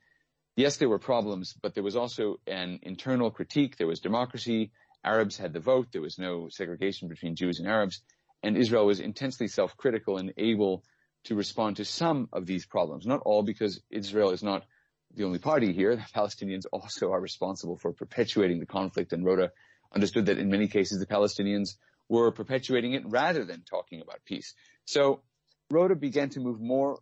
Yes, 0.57 0.77
there 0.77 0.91
were 0.91 0.99
problems, 0.99 1.55
but 1.63 1.75
there 1.75 1.83
was 1.83 1.97
also 1.97 2.41
an 2.47 2.81
internal 2.83 3.31
critique. 3.31 3.79
There 3.79 3.87
was 3.87 4.01
democracy. 4.01 4.71
Arabs 5.05 5.37
had 5.37 5.53
the 5.53 5.61
vote. 5.61 5.89
There 5.93 6.03
was 6.03 6.19
no 6.19 6.49
segregation 6.51 7.09
between 7.09 7.37
Jews 7.37 7.59
and 7.59 7.69
Arabs. 7.69 8.03
And 8.43 8.57
Israel 8.57 8.87
was 8.87 9.01
intensely 9.01 9.49
self-critical 9.49 10.19
and 10.19 10.33
able 10.37 10.85
to 11.25 11.35
respond 11.35 11.77
to 11.77 11.85
some 11.85 12.29
of 12.33 12.47
these 12.47 12.67
problems. 12.67 13.07
Not 13.07 13.21
all, 13.25 13.43
because 13.43 13.81
Israel 13.91 14.31
is 14.31 14.43
not 14.43 14.65
the 15.15 15.25
only 15.25 15.39
party 15.39 15.73
here. 15.73 15.97
The 15.97 16.03
Palestinians 16.15 16.65
also 16.73 17.13
are 17.13 17.21
responsible 17.21 17.77
for 17.77 17.93
perpetuating 17.93 18.61
the 18.61 18.67
conflict, 18.67 19.13
and 19.13 19.25
Rhoda 19.25 19.51
understood 19.95 20.27
that 20.27 20.39
in 20.39 20.51
many 20.51 20.69
cases 20.69 21.01
the 21.01 21.07
Palestinians 21.07 21.77
were 22.09 22.31
perpetuating 22.31 22.93
it 22.93 23.03
rather 23.07 23.45
than 23.45 23.63
talking 23.63 24.01
about 24.01 24.25
peace. 24.25 24.55
So 24.85 25.23
Rhoda 25.71 25.97
began 25.97 26.31
to 26.31 26.41
move 26.41 26.61
more 26.61 27.01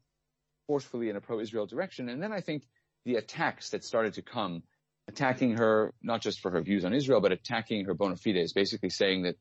forcefully 0.66 1.08
in 1.08 1.16
a 1.16 1.20
pro-Israel 1.20 1.66
direction, 1.66 2.08
and 2.08 2.22
then 2.22 2.32
I 2.32 2.40
think 2.40 2.64
the 3.04 3.16
attacks 3.16 3.70
that 3.70 3.84
started 3.84 4.14
to 4.14 4.22
come, 4.22 4.62
attacking 5.08 5.58
her 5.58 5.94
not 6.02 6.20
just 6.20 6.40
for 6.40 6.50
her 6.50 6.62
views 6.62 6.84
on 6.84 6.92
Israel, 6.92 7.20
but 7.20 7.32
attacking 7.32 7.84
her 7.84 7.94
bona 7.94 8.16
fides, 8.16 8.52
basically 8.52 8.90
saying 8.90 9.22
that 9.22 9.36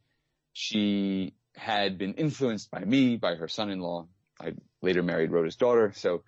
she 0.53 1.33
had 1.55 1.97
been 1.97 2.13
influenced 2.15 2.69
by 2.71 2.79
me, 2.79 3.17
by 3.17 3.35
her 3.35 3.47
son-in-law, 3.47 4.07
I 4.39 4.53
later 4.81 5.03
married 5.03 5.31
Rhoda's 5.31 5.55
daughter. 5.55 5.93
So 5.95 6.23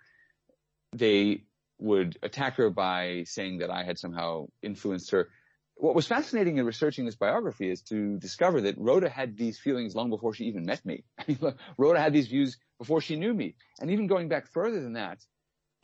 they 0.93 1.43
would 1.79 2.17
attack 2.23 2.55
her 2.55 2.69
by 2.69 3.23
saying 3.25 3.59
that 3.59 3.69
I 3.69 3.83
had 3.83 3.99
somehow 3.99 4.47
influenced 4.61 5.11
her. 5.11 5.29
What 5.75 5.93
was 5.93 6.07
fascinating 6.07 6.57
in 6.57 6.65
researching 6.65 7.05
this 7.05 7.15
biography 7.15 7.69
is 7.69 7.81
to 7.83 8.17
discover 8.17 8.61
that 8.61 8.77
Rhoda 8.79 9.09
had 9.09 9.37
these 9.37 9.59
feelings 9.59 9.95
long 9.95 10.09
before 10.09 10.33
she 10.33 10.45
even 10.45 10.65
met 10.65 10.83
me. 10.83 11.03
Rhoda 11.77 11.99
had 11.99 12.13
these 12.13 12.27
views 12.27 12.57
before 12.79 12.99
she 12.99 13.15
knew 13.15 13.33
me. 13.33 13.55
And 13.79 13.91
even 13.91 14.07
going 14.07 14.27
back 14.27 14.47
further 14.47 14.81
than 14.81 14.93
that, 14.93 15.19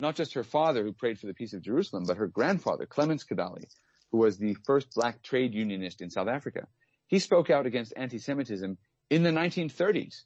not 0.04 0.16
just 0.16 0.34
her 0.34 0.44
father 0.44 0.84
who 0.84 0.92
prayed 0.92 1.18
for 1.18 1.26
the 1.26 1.32
peace 1.32 1.54
of 1.54 1.62
Jerusalem, 1.62 2.04
but 2.06 2.18
her 2.18 2.26
grandfather, 2.26 2.84
Clements 2.84 3.24
Kadalie, 3.24 3.70
who 4.12 4.18
was 4.18 4.36
the 4.36 4.54
first 4.66 4.94
black 4.94 5.22
trade 5.22 5.54
unionist 5.54 6.02
in 6.02 6.10
South 6.10 6.28
Africa. 6.28 6.66
He 7.06 7.18
spoke 7.18 7.48
out 7.48 7.64
against 7.64 7.94
anti-Semitism 7.96 8.76
in 9.08 9.22
the 9.22 9.30
1930s 9.30 10.24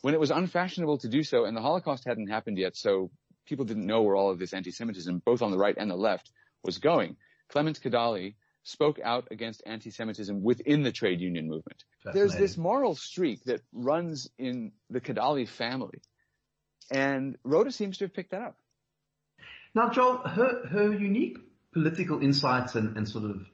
when 0.00 0.14
it 0.14 0.20
was 0.20 0.30
unfashionable 0.30 0.98
to 0.98 1.08
do 1.08 1.22
so 1.22 1.44
and 1.44 1.54
the 1.54 1.60
Holocaust 1.60 2.06
hadn't 2.06 2.28
happened 2.28 2.56
yet, 2.56 2.74
so 2.74 3.10
people 3.44 3.66
didn't 3.66 3.86
know 3.86 4.00
where 4.00 4.16
all 4.16 4.30
of 4.30 4.38
this 4.38 4.54
anti-Semitism, 4.54 5.22
both 5.26 5.42
on 5.42 5.50
the 5.50 5.58
right 5.58 5.76
and 5.76 5.90
the 5.90 5.96
left, 5.96 6.30
was 6.64 6.78
going. 6.78 7.16
Clements 7.50 7.80
Kadalie 7.80 8.34
spoke 8.62 8.98
out 9.04 9.28
against 9.30 9.62
anti-Semitism 9.66 10.42
within 10.42 10.82
the 10.82 10.92
trade 10.92 11.20
union 11.20 11.48
movement. 11.48 11.84
There's 12.14 12.34
this 12.34 12.56
moral 12.56 12.94
streak 12.94 13.44
that 13.44 13.60
runs 13.72 14.30
in 14.38 14.72
the 14.88 15.02
Kadalie 15.02 15.48
family. 15.48 16.00
And 16.90 17.36
Rhoda 17.44 17.72
seems 17.72 17.98
to 17.98 18.04
have 18.04 18.14
picked 18.14 18.30
that 18.30 18.40
up. 18.40 18.56
Now, 19.74 19.90
Joel, 19.90 20.18
her, 20.18 20.66
her 20.66 20.92
unique 20.92 21.38
political 21.72 22.20
insights 22.20 22.74
and, 22.74 22.96
and 22.96 23.08
sort 23.08 23.24
of 23.24 23.46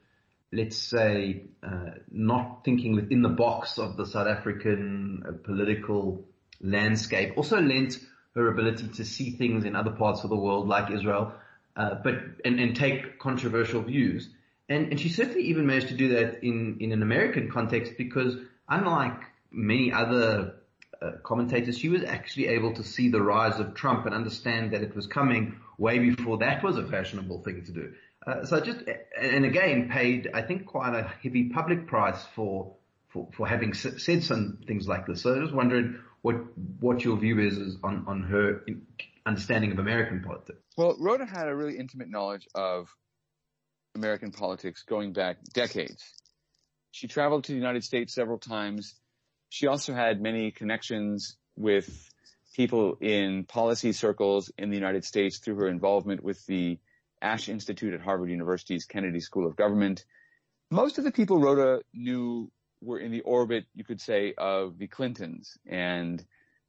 let's 0.54 0.76
say, 0.76 1.42
uh, 1.62 1.90
not 2.10 2.64
thinking 2.64 2.94
within 2.94 3.22
the 3.22 3.28
box 3.28 3.78
of 3.78 3.96
the 3.96 4.06
South 4.06 4.28
African 4.28 5.22
uh, 5.26 5.32
political 5.44 6.24
landscape 6.60 7.32
also 7.36 7.60
lent 7.60 7.98
her 8.34 8.48
ability 8.48 8.88
to 8.88 9.04
see 9.04 9.30
things 9.30 9.64
in 9.64 9.76
other 9.76 9.90
parts 9.90 10.24
of 10.24 10.30
the 10.30 10.36
world 10.36 10.68
like 10.68 10.90
Israel, 10.92 11.34
uh, 11.76 11.96
but 12.02 12.14
and, 12.44 12.60
and, 12.60 12.76
take 12.76 13.18
controversial 13.18 13.82
views. 13.82 14.28
And, 14.68 14.90
and 14.90 15.00
she 15.00 15.08
certainly 15.08 15.42
even 15.42 15.66
managed 15.66 15.88
to 15.88 15.94
do 15.94 16.08
that 16.08 16.44
in, 16.44 16.78
in 16.80 16.92
an 16.92 17.02
American 17.02 17.50
context 17.50 17.94
because 17.98 18.36
unlike 18.68 19.20
many 19.50 19.92
other 19.92 20.54
uh, 21.02 21.12
commentators, 21.22 21.78
she 21.78 21.88
was 21.88 22.02
actually 22.04 22.48
able 22.48 22.74
to 22.74 22.82
see 22.82 23.08
the 23.08 23.20
rise 23.20 23.60
of 23.60 23.74
Trump 23.74 24.06
and 24.06 24.14
understand 24.14 24.72
that 24.72 24.82
it 24.82 24.94
was 24.94 25.06
coming 25.06 25.56
way 25.78 25.98
before 25.98 26.38
that 26.38 26.62
was 26.62 26.76
a 26.76 26.86
fashionable 26.86 27.42
thing 27.42 27.64
to 27.64 27.72
do. 27.72 27.92
Uh, 28.26 28.44
so 28.44 28.60
just, 28.60 28.80
and 29.20 29.44
again, 29.44 29.88
paid, 29.90 30.30
I 30.32 30.42
think, 30.42 30.66
quite 30.66 30.94
a 30.94 31.02
heavy 31.22 31.50
public 31.50 31.86
price 31.86 32.24
for, 32.34 32.74
for, 33.08 33.28
for 33.36 33.46
having 33.46 33.74
said 33.74 34.22
some 34.22 34.58
things 34.66 34.88
like 34.88 35.06
this. 35.06 35.22
So 35.22 35.34
I 35.34 35.38
was 35.38 35.52
wondering 35.52 36.00
what, 36.22 36.36
what 36.80 37.04
your 37.04 37.18
view 37.18 37.38
is, 37.40 37.58
is 37.58 37.76
on, 37.82 38.04
on 38.06 38.22
her 38.22 38.64
understanding 39.26 39.72
of 39.72 39.78
American 39.78 40.22
politics. 40.22 40.58
Well, 40.76 40.96
Rhoda 40.98 41.26
had 41.26 41.48
a 41.48 41.54
really 41.54 41.78
intimate 41.78 42.08
knowledge 42.08 42.48
of 42.54 42.88
American 43.94 44.32
politics 44.32 44.84
going 44.88 45.12
back 45.12 45.36
decades. 45.52 46.02
She 46.92 47.08
traveled 47.08 47.44
to 47.44 47.52
the 47.52 47.58
United 47.58 47.84
States 47.84 48.14
several 48.14 48.38
times. 48.38 48.94
She 49.54 49.68
also 49.68 49.94
had 49.94 50.20
many 50.20 50.50
connections 50.50 51.36
with 51.54 52.10
people 52.56 52.98
in 53.00 53.44
policy 53.44 53.92
circles 53.92 54.50
in 54.58 54.70
the 54.70 54.74
United 54.74 55.04
States 55.04 55.38
through 55.38 55.54
her 55.60 55.68
involvement 55.68 56.24
with 56.24 56.44
the 56.46 56.80
Ash 57.22 57.48
Institute 57.48 57.94
at 57.94 58.00
Harvard 58.00 58.30
University's 58.30 58.84
Kennedy 58.84 59.20
School 59.20 59.46
of 59.46 59.54
Government. 59.54 60.04
Most 60.72 60.98
of 60.98 61.04
the 61.04 61.12
people 61.12 61.38
Rhoda 61.38 61.82
knew 61.92 62.50
were 62.80 62.98
in 62.98 63.12
the 63.12 63.20
orbit, 63.20 63.66
you 63.76 63.84
could 63.84 64.00
say, 64.00 64.34
of 64.36 64.76
the 64.76 64.88
Clintons 64.88 65.56
and 65.64 66.20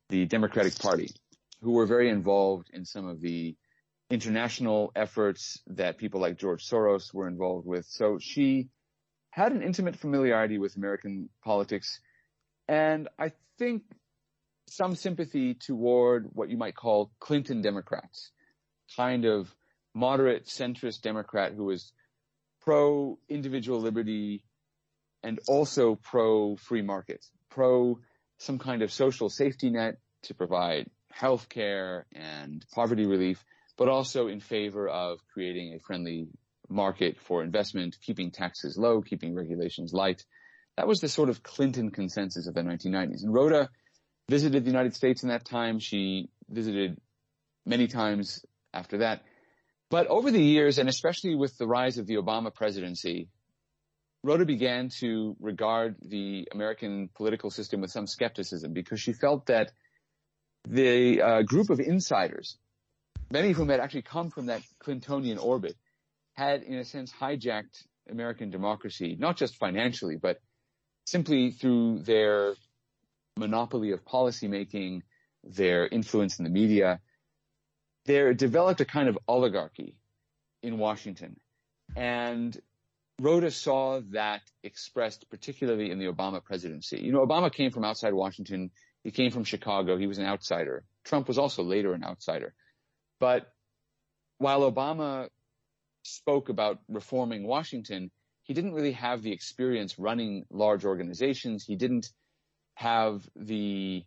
the 0.10 0.28
Democratic 0.28 0.78
Party, 0.78 1.10
who 1.64 1.72
were 1.72 1.88
very 1.88 2.10
involved 2.10 2.70
in 2.72 2.86
some 2.86 3.08
of 3.08 3.20
the 3.20 3.56
international 4.12 4.92
efforts 4.96 5.60
that 5.66 5.98
people 5.98 6.22
like 6.22 6.38
George 6.38 6.64
Soros 6.70 7.12
were 7.12 7.28
involved 7.28 7.66
with. 7.66 7.88
So 7.88 8.20
she 8.20 8.70
had 9.32 9.54
an 9.54 9.64
intimate 9.64 9.96
familiarity 9.96 10.60
with 10.60 10.78
American 10.78 11.30
politics 11.44 12.00
and 12.68 13.08
I 13.20 13.32
think 13.58 13.84
some 14.68 14.96
sympathy 14.96 15.54
toward 15.54 16.30
what 16.34 16.50
you 16.50 16.58
might 16.58 16.76
call 16.76 17.12
Clinton 17.20 17.62
Democrats, 17.62 18.32
kind 18.96 19.26
of 19.26 19.54
moderate 19.94 20.46
centrist 20.46 21.02
Democrat 21.02 21.54
who 21.54 21.66
was 21.66 21.92
pro 22.62 23.18
individual 23.30 23.80
liberty 23.80 24.44
and 25.24 25.40
also 25.48 25.96
pro 25.96 26.56
free 26.56 26.82
market, 26.82 27.26
pro 27.50 28.00
some 28.38 28.60
kind 28.60 28.82
of 28.82 28.92
social 28.92 29.30
safety 29.30 29.70
net 29.70 29.98
to 30.24 30.34
provide 30.34 30.90
health 31.12 31.48
care 31.48 32.06
and 32.14 32.66
poverty 32.74 33.06
relief, 33.06 33.44
but 33.78 33.88
also 33.88 34.28
in 34.28 34.40
favor 34.40 34.88
of 34.88 35.20
creating 35.34 35.74
a 35.74 35.80
friendly 35.80 36.28
market 36.68 37.18
for 37.22 37.44
investment, 37.44 37.96
keeping 38.02 38.32
taxes 38.32 38.78
low, 38.78 39.02
keeping 39.02 39.34
regulations 39.34 39.94
light. 39.94 40.24
That 40.78 40.88
was 40.88 41.00
the 41.00 41.10
sort 41.10 41.30
of 41.30 41.42
Clinton 41.42 41.92
consensus 41.92 42.48
of 42.48 42.54
the 42.54 42.62
1990s. 42.62 43.24
And 43.24 43.34
Rhoda 43.34 43.70
visited 44.30 44.66
the 44.66 44.72
United 44.72 44.96
States 44.96 45.24
in 45.24 45.30
that 45.30 45.46
time. 45.46 45.80
She 45.80 46.30
visited 46.50 47.00
many 47.66 47.88
times 47.88 48.44
after 48.74 49.00
that. 49.00 49.22
But 49.90 50.08
over 50.08 50.32
the 50.32 50.44
years, 50.44 50.78
and 50.78 50.90
especially 50.90 51.36
with 51.36 51.58
the 51.58 51.68
rise 51.68 51.98
of 51.98 52.08
the 52.08 52.16
Obama 52.16 52.54
presidency, 52.54 53.30
Rhoda 54.24 54.46
began 54.46 54.90
to 55.00 55.36
regard 55.40 55.96
the 56.02 56.48
American 56.52 57.10
political 57.16 57.52
system 57.52 57.82
with 57.82 57.92
some 57.92 58.08
skepticism 58.08 58.74
because 58.74 59.00
she 59.00 59.14
felt 59.14 59.46
that 59.46 59.72
the 60.68 61.22
uh, 61.22 61.42
group 61.44 61.70
of 61.70 61.80
insiders, 61.80 62.58
many 63.30 63.52
of 63.52 63.58
whom 63.58 63.70
had 63.70 63.80
actually 63.80 64.02
come 64.02 64.32
from 64.32 64.48
that 64.48 64.64
Clintonian 64.84 65.42
orbit, 65.42 65.76
had 66.34 66.64
in 66.64 66.74
a 66.74 66.84
sense 66.84 67.14
hijacked 67.14 67.86
American 68.10 68.50
democracy, 68.50 69.16
not 69.18 69.38
just 69.38 69.58
financially, 69.58 70.16
but 70.16 70.40
simply 71.06 71.52
through 71.52 72.00
their 72.00 72.56
monopoly 73.38 73.92
of 73.92 74.04
policymaking, 74.06 75.02
their 75.44 75.88
influence 75.88 76.40
in 76.40 76.46
the 76.46 76.52
media, 76.52 77.00
there 78.06 78.34
developed 78.34 78.82
a 78.82 78.86
kind 78.86 79.10
of 79.10 79.18
oligarchy 79.28 79.96
in 80.64 80.78
Washington. 80.78 81.40
And 81.96 82.60
Rhoda 83.22 83.52
saw 83.52 84.02
that 84.12 84.42
expressed 84.64 85.30
particularly 85.30 85.92
in 85.92 86.00
the 86.00 86.06
Obama 86.06 86.44
presidency. 86.44 87.00
You 87.02 87.12
know, 87.12 87.26
Obama 87.26 87.52
came 87.52 87.72
from 87.72 87.86
outside 87.86 88.14
Washington. 88.14 88.72
He 89.04 89.12
came 89.12 89.32
from 89.32 89.44
Chicago. 89.44 89.98
He 89.98 90.08
was 90.08 90.18
an 90.18 90.26
outsider. 90.26 90.84
Trump 91.04 91.28
was 91.28 91.38
also 91.38 91.64
later 91.64 91.94
an 91.94 92.04
outsider. 92.04 92.54
But 93.20 93.52
while 94.40 94.70
Obama 94.70 95.30
spoke 96.04 96.50
about 96.50 96.80
reforming 96.90 97.48
Washington, 97.48 98.12
he 98.46 98.54
didn't 98.54 98.74
really 98.74 98.94
have 98.94 99.24
the 99.24 99.32
experience 99.32 99.98
running 99.98 100.46
large 100.52 100.86
organizations. 100.86 101.66
He 101.66 101.76
didn't 101.76 102.10
have 102.76 103.28
the 103.36 104.04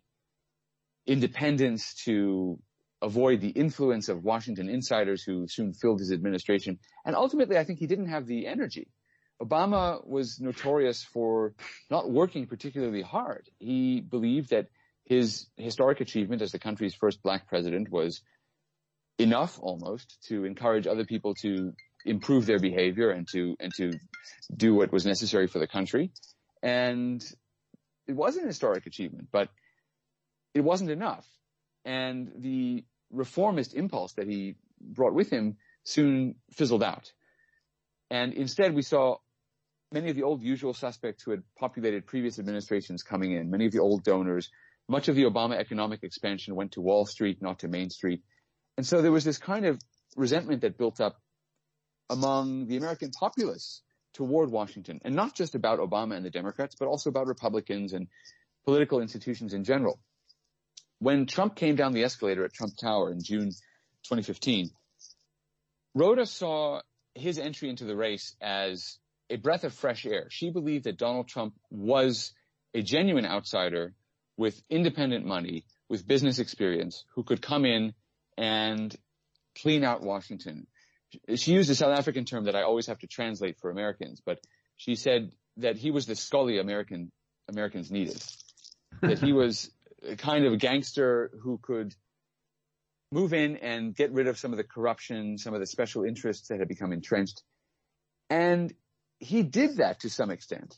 independence 1.05 1.93
to 2.05 2.57
avoid 3.01 3.41
the 3.41 3.49
influence 3.49 4.07
of 4.07 4.23
Washington 4.23 4.69
insiders 4.69 5.23
who 5.23 5.45
soon 5.47 5.73
filled 5.73 5.99
his 5.99 6.13
administration. 6.13 6.79
And 7.05 7.15
ultimately, 7.17 7.57
I 7.57 7.65
think 7.65 7.79
he 7.79 7.87
didn't 7.87 8.09
have 8.09 8.27
the 8.27 8.47
energy. 8.47 8.87
Obama 9.41 10.05
was 10.07 10.39
notorious 10.39 11.03
for 11.03 11.53
not 11.89 12.09
working 12.09 12.47
particularly 12.47 13.01
hard. 13.01 13.49
He 13.59 13.99
believed 13.99 14.51
that 14.51 14.67
his 15.03 15.47
historic 15.57 15.99
achievement 15.99 16.41
as 16.41 16.51
the 16.51 16.59
country's 16.59 16.95
first 16.95 17.21
black 17.23 17.47
president 17.47 17.89
was 17.89 18.21
enough 19.17 19.59
almost 19.61 20.17
to 20.29 20.45
encourage 20.45 20.87
other 20.87 21.03
people 21.03 21.35
to 21.35 21.73
improve 22.05 22.45
their 22.45 22.59
behavior 22.59 23.11
and 23.11 23.27
to 23.29 23.55
and 23.59 23.73
to 23.75 23.91
do 24.55 24.73
what 24.73 24.91
was 24.91 25.05
necessary 25.05 25.47
for 25.47 25.59
the 25.59 25.67
country. 25.67 26.11
And 26.63 27.23
it 28.07 28.15
was 28.15 28.37
an 28.37 28.45
historic 28.45 28.85
achievement, 28.85 29.29
but 29.31 29.49
it 30.53 30.61
wasn't 30.61 30.89
enough. 30.89 31.27
And 31.85 32.31
the 32.37 32.83
reformist 33.11 33.73
impulse 33.73 34.13
that 34.13 34.27
he 34.27 34.55
brought 34.81 35.13
with 35.13 35.29
him 35.29 35.57
soon 35.83 36.35
fizzled 36.51 36.83
out. 36.83 37.11
And 38.09 38.33
instead 38.33 38.73
we 38.73 38.81
saw 38.81 39.17
many 39.91 40.09
of 40.09 40.15
the 40.15 40.23
old 40.23 40.41
usual 40.41 40.73
suspects 40.73 41.23
who 41.23 41.31
had 41.31 41.43
populated 41.57 42.05
previous 42.05 42.39
administrations 42.39 43.03
coming 43.03 43.31
in, 43.33 43.49
many 43.49 43.65
of 43.65 43.71
the 43.71 43.79
old 43.79 44.03
donors, 44.03 44.49
much 44.87 45.07
of 45.07 45.15
the 45.15 45.23
Obama 45.23 45.55
economic 45.55 46.03
expansion 46.03 46.55
went 46.55 46.73
to 46.73 46.81
Wall 46.81 47.05
Street, 47.05 47.41
not 47.41 47.59
to 47.59 47.67
Main 47.67 47.89
Street. 47.89 48.21
And 48.77 48.85
so 48.85 49.01
there 49.01 49.11
was 49.11 49.23
this 49.23 49.37
kind 49.37 49.65
of 49.65 49.79
resentment 50.15 50.61
that 50.61 50.77
built 50.77 50.99
up 50.99 51.21
among 52.09 52.67
the 52.67 52.77
American 52.77 53.11
populace 53.11 53.81
toward 54.13 54.49
Washington, 54.51 54.99
and 55.03 55.15
not 55.15 55.35
just 55.35 55.55
about 55.55 55.79
Obama 55.79 56.15
and 56.15 56.25
the 56.25 56.29
Democrats, 56.29 56.75
but 56.77 56.87
also 56.87 57.09
about 57.09 57.27
Republicans 57.27 57.93
and 57.93 58.07
political 58.65 59.01
institutions 59.01 59.53
in 59.53 59.63
general. 59.63 59.99
When 60.99 61.25
Trump 61.25 61.55
came 61.55 61.75
down 61.75 61.93
the 61.93 62.03
escalator 62.03 62.43
at 62.43 62.53
Trump 62.53 62.73
Tower 62.75 63.11
in 63.11 63.23
June 63.23 63.51
2015, 64.03 64.71
Rhoda 65.95 66.25
saw 66.25 66.81
his 67.15 67.39
entry 67.39 67.69
into 67.69 67.85
the 67.85 67.95
race 67.95 68.35
as 68.41 68.97
a 69.29 69.37
breath 69.37 69.63
of 69.63 69.73
fresh 69.73 70.05
air. 70.05 70.27
She 70.29 70.51
believed 70.51 70.85
that 70.85 70.97
Donald 70.97 71.27
Trump 71.27 71.53
was 71.69 72.33
a 72.73 72.81
genuine 72.81 73.25
outsider 73.25 73.93
with 74.37 74.61
independent 74.69 75.25
money, 75.25 75.65
with 75.87 76.07
business 76.07 76.39
experience, 76.39 77.05
who 77.15 77.23
could 77.23 77.41
come 77.41 77.65
in 77.65 77.93
and 78.37 78.95
clean 79.61 79.83
out 79.83 80.01
Washington. 80.01 80.67
She 81.35 81.53
used 81.53 81.69
a 81.69 81.75
South 81.75 81.97
African 81.97 82.25
term 82.25 82.45
that 82.45 82.55
I 82.55 82.63
always 82.63 82.87
have 82.87 82.99
to 82.99 83.07
translate 83.07 83.57
for 83.59 83.71
Americans, 83.71 84.21
but 84.25 84.39
she 84.77 84.95
said 84.95 85.31
that 85.57 85.77
he 85.77 85.91
was 85.91 86.05
the 86.05 86.13
skollie 86.13 86.59
American 86.59 87.11
Americans 87.47 87.91
needed. 87.91 88.21
that 89.01 89.19
he 89.19 89.33
was 89.33 89.71
a 90.07 90.15
kind 90.15 90.45
of 90.45 90.53
a 90.53 90.57
gangster 90.57 91.31
who 91.41 91.59
could 91.61 91.93
move 93.11 93.33
in 93.33 93.57
and 93.57 93.95
get 93.95 94.11
rid 94.11 94.27
of 94.27 94.37
some 94.37 94.51
of 94.51 94.57
the 94.57 94.63
corruption, 94.63 95.37
some 95.37 95.53
of 95.53 95.59
the 95.59 95.65
special 95.65 96.03
interests 96.03 96.49
that 96.49 96.59
had 96.59 96.67
become 96.67 96.91
entrenched. 96.91 97.43
And 98.29 98.73
he 99.19 99.43
did 99.43 99.77
that 99.77 100.01
to 100.01 100.09
some 100.09 100.29
extent. 100.29 100.77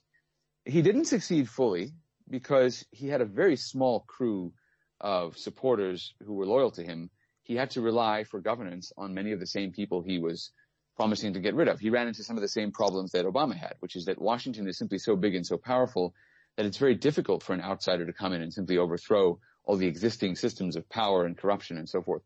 He 0.66 0.82
didn't 0.82 1.06
succeed 1.06 1.50
fully 1.50 1.92
because 2.30 2.86
he 2.92 3.08
had 3.08 3.22
a 3.22 3.26
very 3.26 3.58
small 3.58 4.02
crew 4.02 4.54
of 5.00 5.38
supporters 5.38 6.14
who 6.26 6.34
were 6.34 6.46
loyal 6.46 6.72
to 6.72 6.84
him. 6.84 7.10
He 7.52 7.58
had 7.58 7.72
to 7.72 7.82
rely 7.82 8.24
for 8.24 8.40
governance 8.40 8.94
on 8.98 9.14
many 9.14 9.34
of 9.34 9.42
the 9.42 9.46
same 9.46 9.74
people 9.74 10.02
he 10.02 10.20
was 10.20 10.54
promising 10.96 11.34
to 11.34 11.42
get 11.42 11.54
rid 11.54 11.68
of. 11.68 11.82
He 11.82 11.90
ran 11.90 12.08
into 12.08 12.24
some 12.24 12.38
of 12.38 12.42
the 12.42 12.48
same 12.48 12.72
problems 12.72 13.12
that 13.12 13.26
Obama 13.26 13.58
had, 13.58 13.74
which 13.82 13.98
is 13.98 14.06
that 14.06 14.22
Washington 14.22 14.70
is 14.70 14.78
simply 14.78 15.00
so 15.00 15.18
big 15.18 15.36
and 15.36 15.46
so 15.46 15.58
powerful 15.58 16.14
that 16.56 16.66
it's 16.66 16.78
very 16.78 16.96
difficult 16.96 17.44
for 17.44 17.52
an 17.52 17.60
outsider 17.60 18.06
to 18.06 18.14
come 18.14 18.32
in 18.32 18.42
and 18.42 18.54
simply 18.54 18.78
overthrow 18.78 19.38
all 19.66 19.76
the 19.76 19.88
existing 19.88 20.38
systems 20.38 20.78
of 20.78 20.88
power 20.88 21.26
and 21.26 21.38
corruption 21.38 21.76
and 21.78 21.90
so 21.90 22.02
forth. 22.02 22.22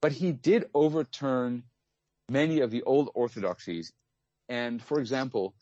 But 0.00 0.12
he 0.12 0.32
did 0.32 0.70
overturn 0.72 1.64
many 2.30 2.60
of 2.60 2.70
the 2.70 2.82
old 2.84 3.10
orthodoxies. 3.14 3.92
And 4.48 4.82
for 4.82 5.00
example, 5.00 5.54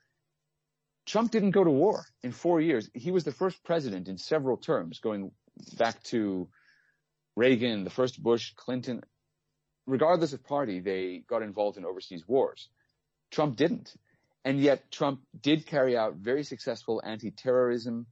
Trump 1.05 1.33
didn't 1.33 1.51
go 1.51 1.65
to 1.65 1.71
war 1.73 2.05
in 2.23 2.31
four 2.31 2.61
years. 2.61 2.89
He 2.95 3.11
was 3.11 3.25
the 3.25 3.33
first 3.33 3.65
president 3.65 4.07
in 4.07 4.19
several 4.19 4.57
terms 4.57 5.01
going 5.01 5.33
back 5.77 6.01
to 6.05 6.49
Reagan, 7.41 7.85
the 7.85 7.91
first 7.91 8.23
Bush, 8.23 8.53
Clinton. 8.55 9.03
Regardless 9.87 10.35
of 10.35 10.45
party, 10.45 10.81
they 10.81 11.23
got 11.27 11.43
involved 11.43 11.79
in 11.79 11.87
overseas 11.87 12.29
wars. 12.29 12.69
Trump 13.31 13.57
didn't. 13.57 13.95
And 14.45 14.61
yet 14.61 14.91
Trump 14.91 15.21
did 15.49 15.67
carry 15.67 15.97
out 15.97 16.17
very 16.17 16.45
successful 16.45 17.01
anti-terrorism 17.03 18.07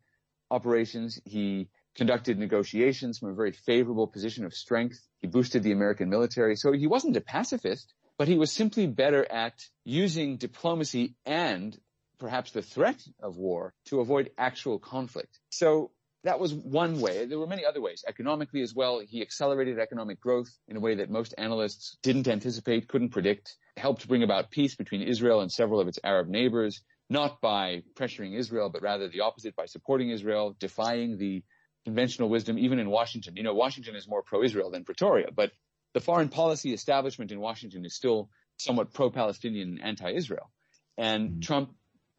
operations. 0.50 1.20
He 1.26 1.68
conducted 1.94 2.38
negotiations 2.38 3.18
from 3.18 3.28
a 3.30 3.34
very 3.34 3.52
favorable 3.52 4.06
position 4.06 4.46
of 4.46 4.54
strength. 4.54 4.98
He 5.18 5.26
boosted 5.26 5.62
the 5.62 5.72
American 5.72 6.08
military. 6.08 6.56
So 6.56 6.72
he 6.72 6.86
wasn't 6.86 7.16
a 7.16 7.20
pacifist, 7.20 7.92
but 8.16 8.28
he 8.28 8.38
was 8.38 8.50
simply 8.50 8.86
better 8.86 9.30
at 9.30 9.56
using 9.84 10.38
diplomacy 10.38 11.16
and 11.26 11.78
perhaps 12.18 12.52
the 12.52 12.62
threat 12.62 13.00
of 13.20 13.36
war 13.36 13.74
to 13.88 14.00
avoid 14.00 14.30
actual 14.38 14.78
conflict. 14.78 15.38
So 15.50 15.90
that 16.24 16.40
was 16.40 16.52
one 16.52 17.00
way. 17.00 17.26
There 17.26 17.38
were 17.38 17.46
many 17.46 17.64
other 17.64 17.80
ways. 17.80 18.04
Economically 18.06 18.62
as 18.62 18.74
well, 18.74 19.00
he 19.00 19.22
accelerated 19.22 19.78
economic 19.78 20.20
growth 20.20 20.50
in 20.66 20.76
a 20.76 20.80
way 20.80 20.96
that 20.96 21.10
most 21.10 21.34
analysts 21.38 21.96
didn't 22.02 22.26
anticipate, 22.26 22.88
couldn't 22.88 23.10
predict, 23.10 23.56
helped 23.76 24.08
bring 24.08 24.22
about 24.22 24.50
peace 24.50 24.74
between 24.74 25.02
Israel 25.02 25.40
and 25.40 25.50
several 25.50 25.80
of 25.80 25.86
its 25.86 25.98
Arab 26.02 26.28
neighbors, 26.28 26.82
not 27.08 27.40
by 27.40 27.82
pressuring 27.94 28.36
Israel, 28.36 28.68
but 28.68 28.82
rather 28.82 29.08
the 29.08 29.20
opposite 29.20 29.54
by 29.54 29.66
supporting 29.66 30.10
Israel, 30.10 30.56
defying 30.58 31.18
the 31.18 31.44
conventional 31.84 32.28
wisdom, 32.28 32.58
even 32.58 32.80
in 32.80 32.90
Washington. 32.90 33.36
You 33.36 33.44
know, 33.44 33.54
Washington 33.54 33.94
is 33.94 34.08
more 34.08 34.22
pro-Israel 34.22 34.70
than 34.70 34.84
Pretoria, 34.84 35.28
but 35.34 35.52
the 35.94 36.00
foreign 36.00 36.28
policy 36.28 36.72
establishment 36.72 37.30
in 37.30 37.40
Washington 37.40 37.84
is 37.84 37.94
still 37.94 38.28
somewhat 38.58 38.92
pro-Palestinian 38.92 39.78
and 39.78 39.82
anti-Israel. 39.82 40.50
And 40.98 41.30
mm-hmm. 41.30 41.40
Trump 41.40 41.74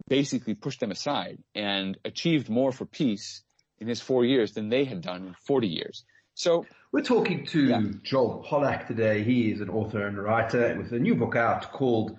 basically 0.07 0.55
pushed 0.55 0.79
them 0.79 0.89
aside 0.89 1.43
and 1.53 1.97
achieved 2.05 2.49
more 2.49 2.71
for 2.71 2.85
peace 2.85 3.43
in 3.79 3.87
his 3.87 4.01
four 4.01 4.25
years 4.25 4.53
than 4.53 4.69
they 4.69 4.85
had 4.85 5.01
done 5.01 5.27
in 5.27 5.35
40 5.45 5.67
years. 5.67 6.03
So 6.33 6.65
we're 6.91 7.01
talking 7.01 7.45
to 7.47 7.65
yeah. 7.65 7.81
Joel 8.03 8.45
Pollak 8.47 8.87
today. 8.87 9.23
He 9.23 9.51
is 9.51 9.61
an 9.61 9.69
author 9.69 10.07
and 10.07 10.17
writer 10.17 10.75
with 10.77 10.91
a 10.93 10.99
new 10.99 11.15
book 11.15 11.35
out 11.35 11.71
called 11.71 12.17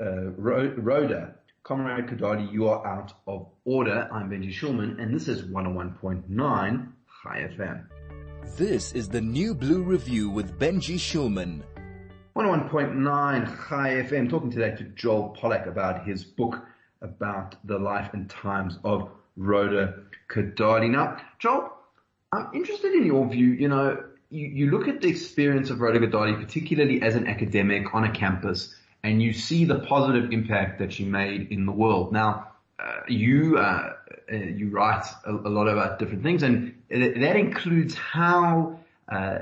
uh, 0.00 0.30
Rhoda, 0.36 1.34
Comrade 1.66 2.06
Kadalie, 2.06 2.52
you 2.52 2.68
are 2.68 2.86
out 2.86 3.12
of 3.26 3.48
order. 3.64 4.08
I'm 4.12 4.30
Benji 4.30 4.52
Shulman, 4.52 5.02
and 5.02 5.12
this 5.12 5.26
is 5.26 5.42
101.9 5.42 6.28
Chai 7.22 7.48
FM. 7.56 7.86
This 8.56 8.92
is 8.92 9.08
the 9.08 9.20
New 9.20 9.52
Blue 9.52 9.82
Review 9.82 10.30
with 10.30 10.60
Benji 10.60 10.94
Shulman. 10.94 11.62
101.9 12.36 13.68
Chai 13.68 13.88
FM, 13.94 14.30
talking 14.30 14.52
today 14.52 14.76
to 14.76 14.84
Joel 14.84 15.36
Pollak 15.36 15.66
about 15.66 16.06
his 16.06 16.22
book 16.22 16.64
about 17.02 17.56
the 17.64 17.76
life 17.76 18.10
and 18.12 18.30
times 18.30 18.78
of 18.84 19.10
Rhoda 19.36 19.94
Kadalie. 20.28 20.90
Now, 20.90 21.18
Joel, 21.38 21.72
I'm 22.32 22.48
interested 22.54 22.92
in 22.94 23.06
your 23.06 23.28
view. 23.28 23.48
You 23.48 23.68
know, 23.68 24.04
you, 24.30 24.46
you 24.46 24.70
look 24.70 24.88
at 24.88 25.00
the 25.00 25.08
experience 25.08 25.70
of 25.70 25.80
Rhoda 25.80 26.00
Kadalie, 26.00 26.40
particularly 26.40 27.02
as 27.02 27.14
an 27.14 27.26
academic 27.26 27.94
on 27.94 28.04
a 28.04 28.12
campus, 28.12 28.74
and 29.02 29.22
you 29.22 29.32
see 29.32 29.64
the 29.64 29.78
positive 29.80 30.32
impact 30.32 30.78
that 30.80 30.92
she 30.92 31.04
made 31.04 31.52
in 31.52 31.66
the 31.66 31.72
world. 31.72 32.12
Now, 32.12 32.48
uh, 32.78 33.00
you 33.08 33.56
uh, 33.58 33.94
uh, 34.30 34.36
you 34.36 34.70
write 34.70 35.06
a, 35.24 35.32
a, 35.32 35.50
lot 35.50 35.66
about 35.66 35.98
different 35.98 36.22
things, 36.22 36.42
and 36.42 36.74
that 36.90 37.36
includes 37.36 37.94
how 37.94 38.80
uh, 39.08 39.38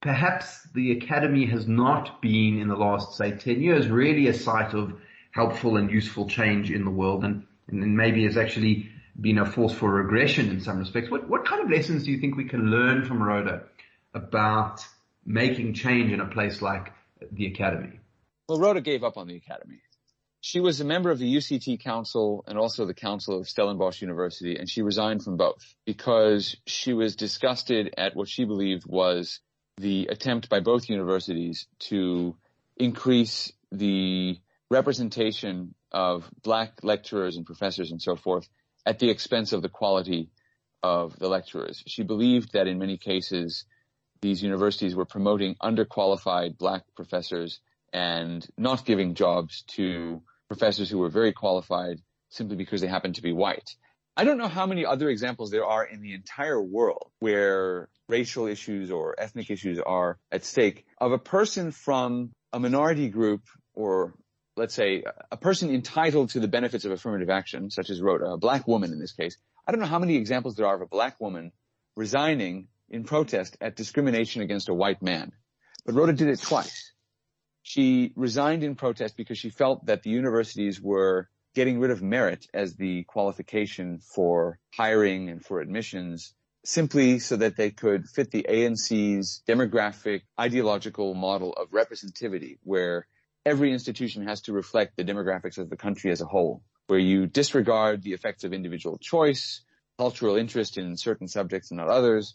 perhaps 0.00 0.62
the 0.74 0.92
academy 0.92 1.44
has 1.46 1.66
not 1.66 2.22
been 2.22 2.58
in 2.58 2.68
the 2.68 2.76
last 2.76 3.16
say 3.16 3.32
ten 3.32 3.60
years 3.60 3.88
really 3.88 4.28
a 4.28 4.34
site 4.34 4.72
of 4.72 4.94
helpful 5.32 5.76
and 5.76 5.90
useful 5.90 6.28
change 6.28 6.70
in 6.70 6.84
the 6.84 6.90
world, 6.90 7.24
and 7.24 7.44
and 7.68 7.96
maybe 7.96 8.24
has 8.24 8.36
actually 8.36 8.90
been 9.20 9.38
a 9.38 9.46
force 9.46 9.72
for 9.72 9.90
regression 9.90 10.50
in 10.50 10.60
some 10.60 10.78
respects. 10.78 11.10
What 11.10 11.28
what 11.28 11.44
kind 11.44 11.62
of 11.62 11.70
lessons 11.70 12.04
do 12.04 12.10
you 12.10 12.18
think 12.18 12.36
we 12.36 12.48
can 12.48 12.70
learn 12.70 13.04
from 13.04 13.22
Rhoda 13.22 13.64
about 14.14 14.84
making 15.24 15.74
change 15.74 16.12
in 16.12 16.20
a 16.20 16.26
place 16.26 16.62
like 16.62 16.92
the 17.30 17.46
academy? 17.46 18.00
Well, 18.48 18.58
Rhoda 18.58 18.80
gave 18.80 19.04
up 19.04 19.16
on 19.16 19.28
the 19.28 19.36
academy. 19.36 19.80
She 20.40 20.58
was 20.58 20.80
a 20.80 20.84
member 20.84 21.10
of 21.10 21.20
the 21.20 21.36
UCT 21.36 21.80
council 21.80 22.44
and 22.48 22.58
also 22.58 22.84
the 22.84 22.94
council 22.94 23.38
of 23.38 23.48
Stellenbosch 23.48 24.02
University, 24.02 24.56
and 24.56 24.68
she 24.68 24.82
resigned 24.82 25.22
from 25.22 25.36
both 25.36 25.76
because 25.86 26.56
she 26.66 26.94
was 26.94 27.14
disgusted 27.14 27.94
at 27.96 28.16
what 28.16 28.28
she 28.28 28.44
believed 28.44 28.84
was 28.84 29.38
the 29.76 30.08
attempt 30.10 30.48
by 30.48 30.58
both 30.58 30.88
universities 30.88 31.68
to 31.78 32.36
increase 32.76 33.52
the 33.70 34.36
representation 34.68 35.74
of 35.92 36.28
black 36.42 36.82
lecturers 36.82 37.36
and 37.36 37.46
professors 37.46 37.92
and 37.92 38.02
so 38.02 38.16
forth 38.16 38.48
at 38.84 38.98
the 38.98 39.10
expense 39.10 39.52
of 39.52 39.62
the 39.62 39.68
quality 39.68 40.30
of 40.82 41.18
the 41.18 41.28
lecturers. 41.28 41.82
She 41.86 42.02
believed 42.02 42.52
that 42.52 42.66
in 42.66 42.78
many 42.78 42.98
cases 42.98 43.64
these 44.20 44.42
universities 44.42 44.94
were 44.94 45.04
promoting 45.04 45.56
underqualified 45.62 46.58
black 46.58 46.82
professors 46.96 47.60
and 47.92 48.46
not 48.56 48.84
giving 48.84 49.14
jobs 49.14 49.62
to 49.68 50.22
professors 50.48 50.90
who 50.90 50.98
were 50.98 51.08
very 51.08 51.32
qualified 51.32 51.98
simply 52.30 52.56
because 52.56 52.80
they 52.80 52.86
happened 52.86 53.16
to 53.16 53.22
be 53.22 53.32
white. 53.32 53.76
I 54.16 54.24
don't 54.24 54.38
know 54.38 54.48
how 54.48 54.66
many 54.66 54.84
other 54.84 55.08
examples 55.08 55.50
there 55.50 55.64
are 55.64 55.84
in 55.84 56.02
the 56.02 56.14
entire 56.14 56.62
world 56.62 57.10
where 57.18 57.88
racial 58.08 58.46
issues 58.46 58.90
or 58.90 59.14
ethnic 59.18 59.50
issues 59.50 59.78
are 59.78 60.18
at 60.30 60.44
stake 60.44 60.84
of 60.98 61.12
a 61.12 61.18
person 61.18 61.72
from 61.72 62.32
a 62.52 62.60
minority 62.60 63.08
group 63.08 63.42
or 63.74 64.14
let's 64.56 64.74
say, 64.74 65.04
a 65.30 65.36
person 65.36 65.70
entitled 65.70 66.30
to 66.30 66.40
the 66.40 66.48
benefits 66.48 66.84
of 66.84 66.92
affirmative 66.92 67.30
action, 67.30 67.70
such 67.70 67.90
as 67.90 68.00
Rhoda, 68.00 68.26
a 68.26 68.38
black 68.38 68.66
woman 68.68 68.92
in 68.92 68.98
this 68.98 69.12
case, 69.12 69.36
I 69.66 69.72
don't 69.72 69.80
know 69.80 69.86
how 69.86 69.98
many 69.98 70.16
examples 70.16 70.56
there 70.56 70.66
are 70.66 70.74
of 70.74 70.82
a 70.82 70.86
black 70.86 71.20
woman 71.20 71.52
resigning 71.96 72.68
in 72.90 73.04
protest 73.04 73.56
at 73.60 73.76
discrimination 73.76 74.42
against 74.42 74.68
a 74.68 74.74
white 74.74 75.02
man. 75.02 75.32
But 75.86 75.94
Rhoda 75.94 76.12
did 76.12 76.28
it 76.28 76.40
twice. 76.40 76.92
She 77.62 78.12
resigned 78.16 78.64
in 78.64 78.74
protest 78.74 79.16
because 79.16 79.38
she 79.38 79.50
felt 79.50 79.86
that 79.86 80.02
the 80.02 80.10
universities 80.10 80.80
were 80.80 81.28
getting 81.54 81.80
rid 81.80 81.90
of 81.90 82.02
merit 82.02 82.46
as 82.52 82.74
the 82.74 83.04
qualification 83.04 84.00
for 84.14 84.58
hiring 84.74 85.28
and 85.28 85.44
for 85.44 85.60
admissions 85.60 86.34
simply 86.64 87.18
so 87.18 87.36
that 87.36 87.56
they 87.56 87.70
could 87.70 88.08
fit 88.08 88.30
the 88.30 88.46
ANC's 88.48 89.42
demographic 89.48 90.22
ideological 90.40 91.14
model 91.14 91.52
of 91.52 91.70
representativity 91.70 92.58
where 92.62 93.06
every 93.44 93.72
institution 93.72 94.26
has 94.26 94.42
to 94.42 94.52
reflect 94.52 94.96
the 94.96 95.04
demographics 95.04 95.58
of 95.58 95.70
the 95.70 95.76
country 95.76 96.10
as 96.10 96.20
a 96.20 96.26
whole, 96.26 96.62
where 96.86 96.98
you 96.98 97.26
disregard 97.26 98.02
the 98.02 98.12
effects 98.12 98.44
of 98.44 98.52
individual 98.52 98.98
choice, 98.98 99.62
cultural 99.98 100.36
interest 100.36 100.78
in 100.78 100.96
certain 100.96 101.28
subjects 101.28 101.70
and 101.70 101.78
not 101.78 101.88
others, 101.88 102.34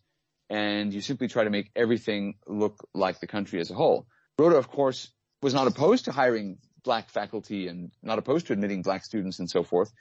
and 0.50 0.93
you 0.93 1.02
simply 1.02 1.28
try 1.28 1.43
to 1.43 1.50
make 1.50 1.72
everything 1.76 2.36
look 2.48 2.88
like 2.93 3.20
the 3.20 3.28
country 3.28 3.60
as 3.60 3.72
a 3.72 3.74
whole. 3.74 4.08
Rhoda, 4.39 4.56
of 4.56 4.70
course, 4.70 5.10
was 5.41 5.54
not 5.54 5.67
opposed 5.67 6.06
to 6.06 6.12
hiring 6.12 6.58
black 6.84 7.10
faculty 7.10 7.67
and 7.67 7.91
not 8.02 8.17
opposed 8.17 8.48
to 8.48 8.54
admitting 8.54 8.82
black 8.82 9.04
students 9.04 9.39
and 9.39 9.50
so 9.50 9.63
forth. 9.63 9.91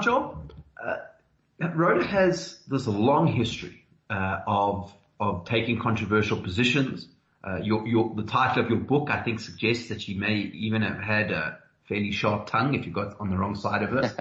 Joel, 0.00 0.44
uh, 0.84 0.96
Rhoda 1.74 2.06
has 2.06 2.60
this 2.68 2.86
long 2.86 3.26
history 3.26 3.86
uh, 4.10 4.40
of 4.46 4.94
of 5.18 5.44
taking 5.44 5.78
controversial 5.78 6.40
positions. 6.40 7.06
Uh, 7.42 7.56
your, 7.62 7.86
your, 7.86 8.14
the 8.14 8.24
title 8.24 8.62
of 8.62 8.70
your 8.70 8.80
book, 8.80 9.08
I 9.10 9.22
think, 9.22 9.40
suggests 9.40 9.88
that 9.88 10.02
she 10.02 10.14
may 10.14 10.34
even 10.34 10.82
have 10.82 10.98
had 10.98 11.30
a 11.30 11.58
fairly 11.88 12.12
sharp 12.12 12.46
tongue 12.46 12.74
if 12.74 12.86
you 12.86 12.92
got 12.92 13.16
on 13.18 13.30
the 13.30 13.36
wrong 13.36 13.54
side 13.54 13.82
of 13.82 13.94
it. 13.94 14.12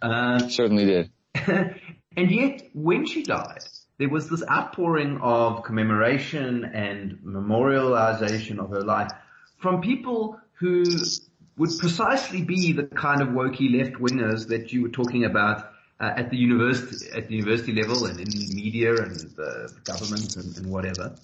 Uh, 0.00 0.38
Certainly 0.48 0.86
did. 0.86 1.10
and 2.16 2.30
yet, 2.30 2.62
when 2.72 3.06
she 3.06 3.22
died, 3.22 3.64
there 3.98 4.08
was 4.08 4.30
this 4.30 4.42
outpouring 4.48 5.18
of 5.20 5.64
commemoration 5.64 6.64
and 6.64 7.18
memorialization 7.24 8.58
of 8.58 8.70
her 8.70 8.82
life 8.82 9.10
from 9.58 9.82
people 9.82 10.38
who 10.54 10.84
would 11.58 11.70
precisely 11.78 12.42
be 12.42 12.72
the 12.72 12.84
kind 12.84 13.20
of 13.20 13.28
wokey 13.28 13.76
left 13.76 13.96
wingers 13.96 14.48
that 14.48 14.72
you 14.72 14.82
were 14.82 14.88
talking 14.88 15.24
about 15.24 15.70
uh, 16.00 16.12
at 16.16 16.30
the 16.30 16.36
university 16.36 17.06
at 17.14 17.28
the 17.28 17.34
university 17.34 17.72
level 17.72 18.06
and 18.06 18.18
in 18.18 18.30
the 18.30 18.54
media 18.54 18.94
and 18.94 19.16
the 19.36 19.70
government 19.84 20.36
and, 20.36 20.56
and 20.56 20.66
whatever. 20.70 21.14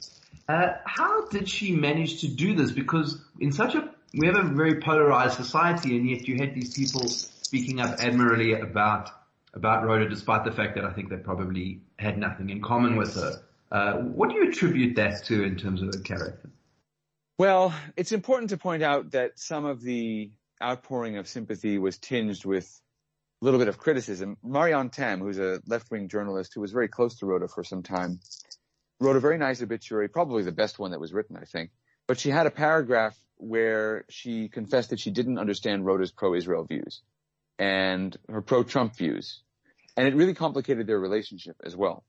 Uh, 0.49 0.75
how 0.85 1.27
did 1.27 1.49
she 1.49 1.73
manage 1.73 2.21
to 2.21 2.29
do 2.29 2.55
this? 2.55 2.71
Because 2.71 3.21
in 3.41 3.53
such 3.53 3.75
a 3.75 3.91
we 4.15 4.27
have 4.27 4.37
a 4.37 4.43
very 4.43 4.81
polarized 4.81 5.37
society, 5.37 5.97
and 5.97 6.09
yet 6.09 6.27
you 6.27 6.37
had 6.37 6.55
these 6.55 6.75
people 6.75 7.09
speaking 7.09 7.81
up 7.81 7.97
admirably 7.99 8.53
about 8.55 9.11
about 9.55 9.85
Rhoda, 9.85 10.09
despite 10.09 10.45
the 10.45 10.53
fact 10.53 10.75
that 10.77 10.85
I 10.85 10.93
think 10.93 11.09
they 11.09 11.17
probably 11.17 11.81
had 11.99 12.19
nothing 12.19 12.51
in 12.51 12.63
common 12.63 12.97
with 12.97 13.15
her. 13.15 13.43
Uh, 13.73 13.93
what 13.95 14.31
do 14.31 14.37
you 14.37 14.49
attribute 14.49 14.97
that 14.97 15.25
to 15.25 15.43
in 15.43 15.57
terms 15.57 15.83
of 15.83 15.95
her 15.95 16.01
character? 16.01 16.51
Well, 17.39 17.75
it's 17.97 18.13
important 18.13 18.51
to 18.51 18.57
point 18.57 18.83
out 18.83 19.11
that 19.13 19.39
some 19.39 19.65
of 19.65 19.83
the 19.83 20.31
outpouring 20.63 21.17
of 21.17 21.27
sympathy 21.27 21.79
was 21.79 21.99
tinged 21.99 22.45
with 22.45 22.81
a 23.43 23.45
little 23.45 23.59
bit 23.59 23.69
of 23.69 23.77
criticism. 23.79 24.37
Marianne 24.43 24.91
Thamm, 24.91 25.21
who's 25.21 25.39
a 25.39 25.61
left-wing 25.67 26.09
journalist 26.09 26.55
who 26.55 26.61
was 26.61 26.73
very 26.73 26.89
close 26.89 27.19
to 27.19 27.27
Rhoda 27.27 27.49
for 27.49 27.65
some 27.65 27.83
time, 27.83 28.21
wrote 29.01 29.17
a 29.17 29.21
very 29.21 29.39
nice 29.39 29.63
obituary, 29.63 30.09
probably 30.09 30.43
the 30.43 30.53
best 30.53 30.79
one 30.79 30.93
that 30.93 31.01
was 31.01 31.13
written, 31.13 31.37
I 31.37 31.45
think. 31.45 31.71
But 32.07 32.19
she 32.19 32.31
had 32.31 32.47
a 32.47 32.51
paragraph 32.51 33.17
where 33.37 34.05
she 34.09 34.49
confessed 34.49 34.91
that 34.91 35.01
she 35.01 35.11
didn't 35.11 35.39
understand 35.39 35.85
Rhoda's 35.85 36.13
pro-Israel 36.13 36.65
views 36.65 37.03
and 37.59 38.17
her 38.29 38.43
pro-Trump 38.43 38.97
views. 38.97 39.43
And 39.97 40.07
it 40.07 40.15
really 40.15 40.35
complicated 40.35 40.87
their 40.87 40.99
relationship 40.99 41.57
as 41.65 41.75
well. 41.75 42.05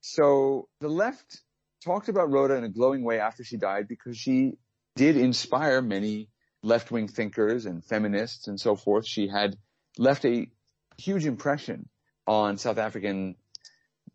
So 0.00 0.68
the 0.80 0.88
left 0.88 1.40
talked 1.84 2.08
about 2.08 2.30
Rhoda 2.30 2.54
in 2.54 2.64
a 2.64 2.68
glowing 2.68 3.04
way 3.04 3.20
after 3.20 3.44
she 3.44 3.56
died 3.56 3.88
because 3.88 4.16
she 4.16 4.58
did 4.96 5.16
inspire 5.16 5.80
many 5.80 6.28
left-wing 6.62 7.08
thinkers 7.08 7.66
and 7.66 7.84
feminists 7.84 8.48
and 8.48 8.60
so 8.60 8.76
forth. 8.76 9.06
She 9.06 9.28
had 9.28 9.56
left 9.96 10.24
a 10.24 10.48
huge 10.98 11.26
impression 11.26 11.88
on 12.26 12.58
South 12.58 12.78
African 12.78 13.36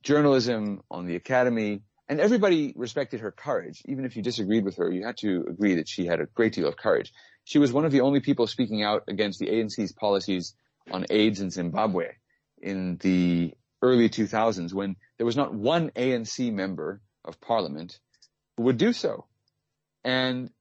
journalism, 0.04 0.82
on 0.92 1.08
the 1.08 1.16
academy, 1.16 1.82
and 2.08 2.20
everybody 2.20 2.74
respected 2.76 3.22
her 3.22 3.32
courage. 3.32 3.82
Even 3.86 4.06
if 4.06 4.16
you 4.16 4.22
disagreed 4.22 4.64
with 4.64 4.78
her, 4.78 4.92
you 4.92 5.06
had 5.06 5.18
to 5.18 5.46
agree 5.50 5.76
that 5.76 5.90
she 5.90 6.06
had 6.06 6.22
a 6.22 6.26
great 6.26 6.54
deal 6.54 6.68
of 6.68 6.78
courage. 6.78 7.12
She 7.44 7.58
was 7.58 7.74
one 7.74 7.86
of 7.86 7.92
the 7.92 8.02
only 8.02 8.20
people 8.20 8.48
speaking 8.48 8.84
out 8.84 9.04
against 9.08 9.40
the 9.40 9.48
ANC's 9.48 9.92
policies 9.92 10.54
on 10.92 11.06
AIDS 11.10 11.42
in 11.42 11.50
Zimbabwe 11.50 12.10
in 12.62 12.98
the 12.98 13.54
early 13.82 14.10
2000s 14.10 14.74
when 14.74 14.96
there 15.18 15.26
was 15.26 15.36
not 15.36 15.54
one 15.54 15.90
ANC 15.92 16.52
member 16.54 17.02
of 17.24 17.42
parliament 17.42 18.00
who 18.58 18.64
would 18.64 18.78
do 18.78 18.94
so. 18.94 19.26
And 20.04 20.52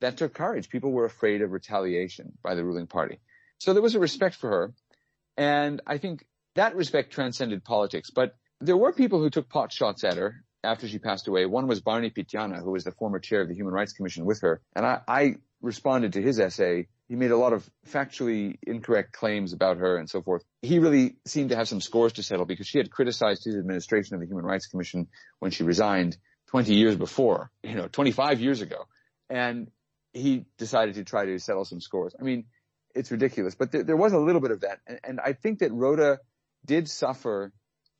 that 0.00 0.16
took 0.16 0.32
courage. 0.32 0.70
People 0.70 0.92
were 0.92 1.04
afraid 1.04 1.42
of 1.42 1.52
retaliation 1.52 2.32
by 2.42 2.54
the 2.54 2.64
ruling 2.64 2.86
party. 2.86 3.20
So 3.58 3.74
there 3.74 3.82
was 3.82 3.94
a 3.94 4.00
respect 4.00 4.36
for 4.36 4.48
her. 4.48 4.74
And 5.36 5.82
I 5.86 5.98
think 5.98 6.24
that 6.54 6.74
respect 6.74 7.12
transcended 7.12 7.64
politics. 7.64 8.10
But 8.10 8.34
there 8.60 8.76
were 8.76 8.92
people 8.92 9.20
who 9.20 9.30
took 9.30 9.48
pot 9.48 9.72
shots 9.72 10.04
at 10.04 10.16
her 10.16 10.42
after 10.62 10.88
she 10.88 10.98
passed 10.98 11.28
away. 11.28 11.46
One 11.46 11.66
was 11.66 11.80
Barney 11.80 12.10
Pityana, 12.10 12.62
who 12.62 12.72
was 12.72 12.84
the 12.84 12.92
former 12.92 13.18
chair 13.18 13.40
of 13.40 13.48
the 13.48 13.54
Human 13.54 13.72
Rights 13.72 13.92
Commission 13.92 14.24
with 14.24 14.42
her. 14.42 14.60
And 14.74 14.84
I, 14.84 15.00
I 15.08 15.34
responded 15.62 16.14
to 16.14 16.22
his 16.22 16.38
essay. 16.38 16.88
He 17.08 17.16
made 17.16 17.30
a 17.30 17.36
lot 17.36 17.52
of 17.52 17.68
factually 17.88 18.58
incorrect 18.62 19.12
claims 19.12 19.52
about 19.52 19.78
her 19.78 19.96
and 19.96 20.08
so 20.08 20.22
forth. 20.22 20.44
He 20.62 20.78
really 20.78 21.16
seemed 21.26 21.50
to 21.50 21.56
have 21.56 21.68
some 21.68 21.80
scores 21.80 22.14
to 22.14 22.22
settle 22.22 22.46
because 22.46 22.66
she 22.66 22.78
had 22.78 22.90
criticized 22.90 23.44
his 23.44 23.56
administration 23.56 24.14
of 24.14 24.20
the 24.20 24.26
Human 24.26 24.44
Rights 24.44 24.66
Commission 24.66 25.08
when 25.38 25.50
she 25.50 25.64
resigned 25.64 26.16
20 26.48 26.74
years 26.74 26.96
before, 26.96 27.50
you 27.62 27.74
know, 27.74 27.88
25 27.88 28.40
years 28.40 28.60
ago. 28.60 28.86
And 29.28 29.70
he 30.12 30.46
decided 30.58 30.96
to 30.96 31.04
try 31.04 31.24
to 31.26 31.38
settle 31.38 31.64
some 31.64 31.80
scores. 31.80 32.14
I 32.18 32.22
mean, 32.22 32.46
it's 32.94 33.10
ridiculous, 33.10 33.54
but 33.54 33.70
there, 33.70 33.84
there 33.84 33.96
was 33.96 34.12
a 34.12 34.18
little 34.18 34.40
bit 34.40 34.50
of 34.50 34.60
that. 34.62 34.80
And, 34.86 35.00
and 35.04 35.20
I 35.20 35.32
think 35.32 35.60
that 35.60 35.72
Rhoda 35.72 36.18
did 36.64 36.88
suffer 36.88 37.52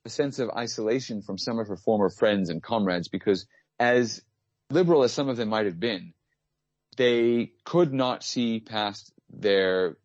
a 0.05 0.09
sense 0.09 0.39
of 0.39 0.51
isolation 0.51 1.23
from 1.23 1.39
some 1.39 1.59
of 1.59 1.69
her 1.69 1.77
former 1.77 2.09
friends 2.09 2.49
and 2.49 2.63
comrades 2.63 3.09
because 3.09 3.47
as 3.79 4.23
liberal 4.71 5.03
as 5.03 5.13
some 5.13 5.29
of 5.29 5.37
them 5.37 5.49
might 5.49 5.67
have 5.67 5.81
been, 5.81 6.15
they 6.97 7.53
could 7.65 7.93
not 7.93 8.23
see 8.23 8.61
past 8.61 9.13
their 9.29 9.97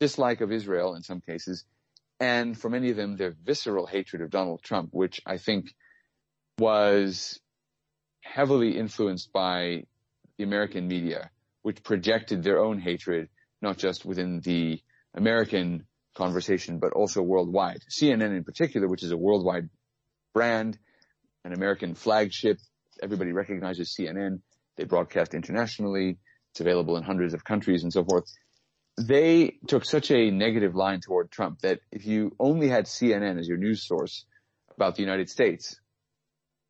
dislike 0.00 0.40
of 0.40 0.52
Israel 0.52 0.94
in 0.94 1.02
some 1.02 1.20
cases, 1.20 1.64
and 2.20 2.58
for 2.58 2.70
many 2.70 2.90
of 2.90 2.96
them, 2.96 3.16
their 3.16 3.34
visceral 3.44 3.86
hatred 3.86 4.22
of 4.22 4.30
Donald 4.30 4.62
Trump, 4.62 4.90
which 4.92 5.20
I 5.26 5.38
think 5.38 5.74
was 6.58 7.40
heavily 8.22 8.78
influenced 8.78 9.32
by 9.32 9.84
the 10.38 10.44
American 10.44 10.88
media, 10.88 11.30
which 11.62 11.82
projected 11.82 12.42
their 12.42 12.60
own 12.60 12.78
hatred, 12.78 13.28
not 13.60 13.76
just 13.76 14.04
within 14.04 14.40
the 14.40 14.80
American 15.14 15.86
conversation, 16.14 16.78
but 16.78 16.92
also 16.92 17.22
worldwide. 17.22 17.80
CNN 17.90 18.36
in 18.36 18.44
particular, 18.44 18.88
which 18.88 19.02
is 19.02 19.10
a 19.10 19.16
worldwide 19.16 19.68
brand, 20.32 20.78
an 21.44 21.52
American 21.52 21.94
flagship. 21.94 22.58
Everybody 23.02 23.32
recognizes 23.32 23.94
CNN. 23.98 24.40
They 24.76 24.84
broadcast 24.84 25.34
internationally. 25.34 26.18
It's 26.52 26.60
available 26.60 26.96
in 26.96 27.02
hundreds 27.02 27.34
of 27.34 27.44
countries 27.44 27.82
and 27.82 27.92
so 27.92 28.04
forth. 28.04 28.24
They 28.96 29.56
took 29.66 29.84
such 29.84 30.10
a 30.12 30.30
negative 30.30 30.76
line 30.76 31.00
toward 31.00 31.30
Trump 31.30 31.60
that 31.60 31.80
if 31.90 32.06
you 32.06 32.34
only 32.38 32.68
had 32.68 32.86
CNN 32.86 33.38
as 33.40 33.48
your 33.48 33.58
news 33.58 33.86
source 33.86 34.24
about 34.76 34.94
the 34.94 35.02
United 35.02 35.28
States 35.28 35.80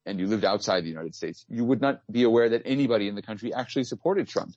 and 0.06 0.18
you 0.18 0.26
lived 0.26 0.44
outside 0.44 0.84
the 0.84 0.88
United 0.88 1.14
States, 1.14 1.44
you 1.48 1.64
would 1.64 1.82
not 1.82 2.00
be 2.10 2.22
aware 2.22 2.48
that 2.50 2.62
anybody 2.64 3.08
in 3.08 3.14
the 3.14 3.22
country 3.22 3.52
actually 3.52 3.84
supported 3.84 4.26
Trump. 4.26 4.54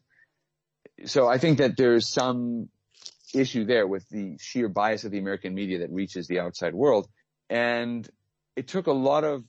So 1.05 1.27
I 1.27 1.37
think 1.37 1.57
that 1.57 1.75
there's 1.77 2.07
some 2.07 2.69
issue 3.39 3.65
there 3.65 3.87
with 3.87 4.07
the 4.09 4.37
sheer 4.39 4.69
bias 4.69 5.03
of 5.03 5.11
the 5.11 5.19
American 5.19 5.53
media 5.53 5.79
that 5.79 5.91
reaches 5.91 6.27
the 6.27 6.39
outside 6.39 6.73
world. 6.73 7.07
And 7.49 8.07
it 8.55 8.67
took 8.67 8.87
a 8.87 8.91
lot 8.91 9.23
of 9.23 9.43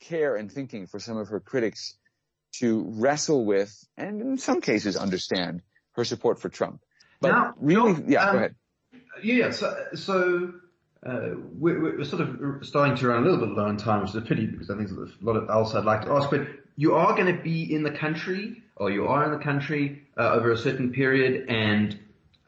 care 0.00 0.36
and 0.36 0.50
thinking 0.50 0.86
for 0.86 0.98
some 0.98 1.16
of 1.16 1.28
her 1.28 1.40
critics 1.40 1.96
to 2.52 2.84
wrestle 2.96 3.44
with 3.44 3.72
and 3.96 4.20
in 4.20 4.38
some 4.38 4.60
cases 4.60 4.96
understand 4.96 5.62
her 5.92 6.04
support 6.04 6.40
for 6.40 6.48
Trump. 6.48 6.80
But 7.20 7.32
now, 7.32 7.54
really, 7.58 8.02
yeah, 8.06 8.24
um, 8.24 8.32
go 8.32 8.38
ahead. 8.38 8.54
Yeah, 9.22 9.50
so, 9.50 9.76
so 9.94 10.52
uh, 11.04 11.30
we're, 11.58 11.98
we're, 11.98 12.04
sort 12.04 12.22
of 12.22 12.66
starting 12.66 12.96
to 12.96 13.08
run 13.08 13.22
a 13.22 13.28
little 13.28 13.46
bit 13.46 13.56
low 13.56 13.66
on 13.66 13.76
time, 13.76 14.02
which 14.02 14.10
is 14.10 14.16
a 14.16 14.22
pity 14.22 14.46
because 14.46 14.70
I 14.70 14.76
think 14.76 14.88
there's 14.88 15.10
a 15.10 15.24
lot 15.24 15.50
else 15.50 15.74
I'd 15.74 15.84
like 15.84 16.02
to 16.02 16.12
ask. 16.12 16.30
But 16.30 16.46
you 16.76 16.94
are 16.94 17.14
going 17.14 17.34
to 17.34 17.42
be 17.42 17.74
in 17.74 17.82
the 17.82 17.90
country, 17.90 18.62
or 18.76 18.90
you 18.90 19.06
are 19.08 19.24
in 19.24 19.38
the 19.38 19.44
country 19.44 20.02
uh, 20.16 20.32
over 20.32 20.52
a 20.52 20.56
certain 20.56 20.92
period, 20.92 21.48
and 21.48 21.98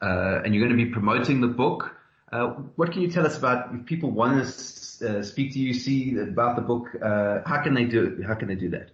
and 0.02 0.54
you're 0.54 0.66
going 0.66 0.76
to 0.76 0.84
be 0.84 0.90
promoting 0.90 1.40
the 1.40 1.46
book. 1.46 1.96
Uh, 2.32 2.48
what 2.76 2.92
can 2.92 3.02
you 3.02 3.10
tell 3.10 3.26
us 3.26 3.36
about 3.36 3.74
if 3.74 3.86
people 3.86 4.10
want 4.10 4.36
to 4.36 5.18
uh, 5.18 5.22
speak 5.22 5.52
to 5.52 5.58
you, 5.58 5.74
see 5.74 6.16
about 6.18 6.56
the 6.56 6.62
book? 6.62 6.88
Uh, 6.94 7.40
how 7.46 7.62
can 7.62 7.74
they 7.74 7.84
do 7.84 8.04
it? 8.04 8.26
How 8.26 8.34
can 8.34 8.48
they 8.48 8.54
do 8.54 8.70
that? 8.70 8.90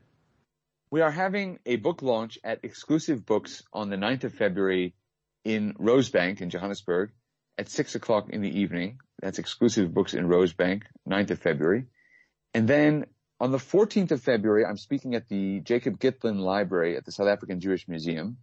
We 0.91 1.03
are 1.03 1.11
having 1.11 1.59
a 1.67 1.77
book 1.77 2.03
launch 2.03 2.39
at 2.43 2.61
Exclusive 2.65 3.27
Books 3.27 3.63
on 3.73 3.91
the 3.91 3.97
9th 3.97 4.25
of 4.25 4.35
February 4.35 4.95
in 5.45 5.75
Rosebank 5.75 6.41
in 6.41 6.51
Johannesburg 6.51 7.11
at 7.59 7.69
six 7.69 7.95
o'clock 7.95 8.31
in 8.31 8.41
the 8.41 8.61
evening. 8.61 9.01
That's 9.21 9.39
exclusive 9.39 9.93
books 9.93 10.15
in 10.15 10.27
Rosebank, 10.27 10.85
9th 11.09 11.31
of 11.31 11.41
February. 11.41 11.87
And 12.55 12.67
then 12.67 13.07
on 13.41 13.51
the 13.51 13.59
14th 13.59 14.13
of 14.13 14.23
February, 14.23 14.65
I'm 14.65 14.77
speaking 14.77 15.15
at 15.15 15.29
the 15.29 15.61
Jacob 15.61 15.99
Gitlin 15.99 16.39
Library 16.41 16.97
at 16.97 17.05
the 17.05 17.13
South 17.13 17.29
African 17.29 17.61
Jewish 17.61 17.87
Museum. 17.89 18.39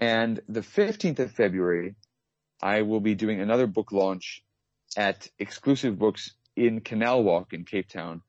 And 0.00 0.40
the 0.48 0.62
15th 0.62 1.18
of 1.18 1.30
February, 1.32 1.94
I 2.62 2.82
will 2.82 3.00
be 3.00 3.14
doing 3.14 3.40
another 3.40 3.66
book 3.66 3.92
launch 3.92 4.42
at 4.96 5.28
exclusive 5.38 5.98
books 5.98 6.34
in 6.56 6.80
Canal 6.80 7.22
Walk 7.22 7.52
in 7.52 7.64
Cape 7.64 7.88
Town 7.88 8.22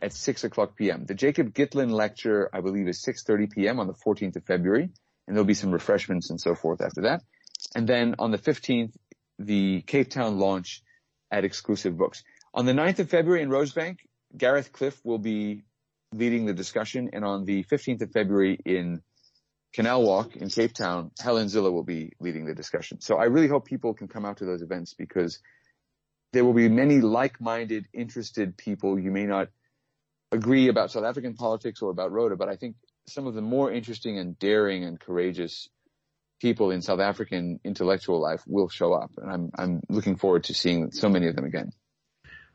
at 0.00 0.14
6 0.14 0.44
o'clock 0.44 0.74
p.m. 0.76 1.04
The 1.04 1.14
Jacob 1.14 1.52
Gitlin 1.52 1.90
lecture, 1.90 2.48
I 2.52 2.62
believe, 2.62 2.88
is 2.88 3.04
6.30 3.04 3.50
p.m. 3.50 3.78
on 3.78 3.86
the 3.86 3.92
14th 3.92 4.36
of 4.36 4.44
February, 4.44 4.84
and 5.26 5.36
there'll 5.36 5.44
be 5.44 5.54
some 5.54 5.70
refreshments 5.70 6.30
and 6.30 6.40
so 6.40 6.54
forth 6.54 6.80
after 6.80 7.02
that. 7.02 7.22
And 7.74 7.86
then 7.86 8.14
on 8.18 8.30
the 8.30 8.38
15th, 8.38 8.94
the 9.38 9.82
Cape 9.82 10.10
Town 10.10 10.38
launch 10.38 10.82
at 11.30 11.44
exclusive 11.44 11.96
books. 11.96 12.24
On 12.54 12.64
the 12.64 12.72
9th 12.72 13.00
of 13.00 13.10
February 13.10 13.42
in 13.42 13.50
Rosebank, 13.50 13.98
Gareth 14.36 14.72
Cliff 14.72 14.98
will 15.04 15.18
be 15.18 15.62
leading 16.12 16.46
the 16.46 16.54
discussion, 16.54 17.10
and 17.12 17.22
on 17.22 17.44
the 17.44 17.64
15th 17.64 18.00
of 18.00 18.12
February 18.12 18.58
in 18.64 19.02
Canal 19.74 20.02
Walk 20.02 20.36
in 20.36 20.48
Cape 20.48 20.72
Town, 20.72 21.10
Helen 21.20 21.46
Zille 21.46 21.72
will 21.72 21.84
be 21.84 22.12
leading 22.20 22.46
the 22.46 22.54
discussion. 22.54 23.00
So 23.00 23.16
I 23.16 23.24
really 23.24 23.48
hope 23.48 23.66
people 23.66 23.94
can 23.94 24.08
come 24.08 24.24
out 24.24 24.38
to 24.38 24.44
those 24.44 24.62
events 24.62 24.94
because 24.94 25.40
there 26.32 26.44
will 26.44 26.54
be 26.54 26.68
many 26.68 27.00
like-minded, 27.00 27.86
interested 27.92 28.56
people. 28.56 28.98
You 28.98 29.10
may 29.10 29.26
not 29.26 29.48
agree 30.32 30.68
about 30.68 30.90
South 30.90 31.04
African 31.04 31.34
politics 31.34 31.82
or 31.82 31.90
about 31.90 32.12
Rhoda, 32.12 32.36
but 32.36 32.48
I 32.48 32.56
think 32.56 32.76
some 33.06 33.26
of 33.26 33.34
the 33.34 33.42
more 33.42 33.72
interesting 33.72 34.18
and 34.18 34.38
daring 34.38 34.84
and 34.84 34.98
courageous 35.00 35.68
people 36.40 36.70
in 36.70 36.82
South 36.82 37.00
African 37.00 37.60
intellectual 37.64 38.20
life 38.20 38.42
will 38.46 38.68
show 38.68 38.92
up. 38.92 39.10
And 39.16 39.30
I'm, 39.30 39.50
I'm 39.56 39.80
looking 39.88 40.16
forward 40.16 40.44
to 40.44 40.54
seeing 40.54 40.92
so 40.92 41.08
many 41.08 41.26
of 41.26 41.36
them 41.36 41.44
again. 41.44 41.72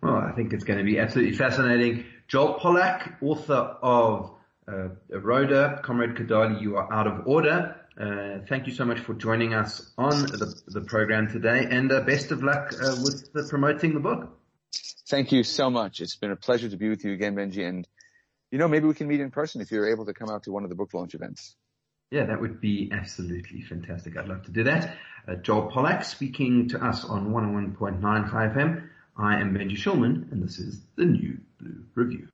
Well, 0.01 0.17
I 0.17 0.31
think 0.33 0.53
it's 0.53 0.63
going 0.63 0.79
to 0.79 0.85
be 0.85 0.99
absolutely 0.99 1.35
fascinating. 1.35 2.05
Joel 2.27 2.59
Pollak, 2.59 3.21
author 3.21 3.77
of 3.81 4.35
uh, 4.67 4.89
Rhoda, 5.09 5.79
Comrade 5.83 6.15
Kadalie, 6.15 6.61
you 6.61 6.77
are 6.77 6.91
out 6.91 7.07
of 7.07 7.27
order. 7.27 7.75
Uh, 7.99 8.39
thank 8.47 8.65
you 8.65 8.73
so 8.73 8.85
much 8.85 8.99
for 8.99 9.13
joining 9.13 9.53
us 9.53 9.91
on 9.97 10.21
the, 10.23 10.61
the 10.67 10.81
program 10.81 11.29
today 11.29 11.67
and 11.69 11.91
uh, 11.91 12.01
best 12.01 12.31
of 12.31 12.43
luck 12.43 12.73
uh, 12.73 12.95
with 13.03 13.31
the 13.33 13.45
promoting 13.49 13.93
the 13.93 13.99
book. 13.99 14.37
Thank 15.07 15.31
you 15.31 15.43
so 15.43 15.69
much. 15.69 16.01
It's 16.01 16.15
been 16.15 16.31
a 16.31 16.35
pleasure 16.35 16.69
to 16.69 16.77
be 16.77 16.89
with 16.89 17.03
you 17.05 17.13
again, 17.13 17.35
Benji. 17.35 17.67
And, 17.67 17.87
you 18.51 18.57
know, 18.57 18.67
maybe 18.67 18.87
we 18.87 18.93
can 18.93 19.07
meet 19.07 19.19
in 19.19 19.29
person 19.29 19.61
if 19.61 19.71
you're 19.71 19.89
able 19.89 20.05
to 20.05 20.13
come 20.13 20.29
out 20.29 20.43
to 20.43 20.51
one 20.51 20.63
of 20.63 20.69
the 20.69 20.75
book 20.75 20.93
launch 20.93 21.13
events. 21.13 21.55
Yeah, 22.09 22.25
that 22.25 22.41
would 22.41 22.61
be 22.61 22.89
absolutely 22.91 23.61
fantastic. 23.61 24.17
I'd 24.17 24.27
love 24.27 24.43
to 24.43 24.51
do 24.51 24.63
that. 24.63 24.95
Uh, 25.27 25.35
Joel 25.35 25.71
Pollak 25.71 26.03
speaking 26.03 26.69
to 26.69 26.83
us 26.83 27.05
on 27.05 27.31
101.9 27.31 28.31
Chai 28.31 28.47
FM. 28.47 28.89
I 29.17 29.39
am 29.39 29.53
Benji 29.53 29.77
Shulman 29.77 30.31
and 30.31 30.43
this 30.43 30.57
is 30.57 30.81
the 30.95 31.05
New 31.05 31.37
Blue 31.59 31.85
Review. 31.95 32.27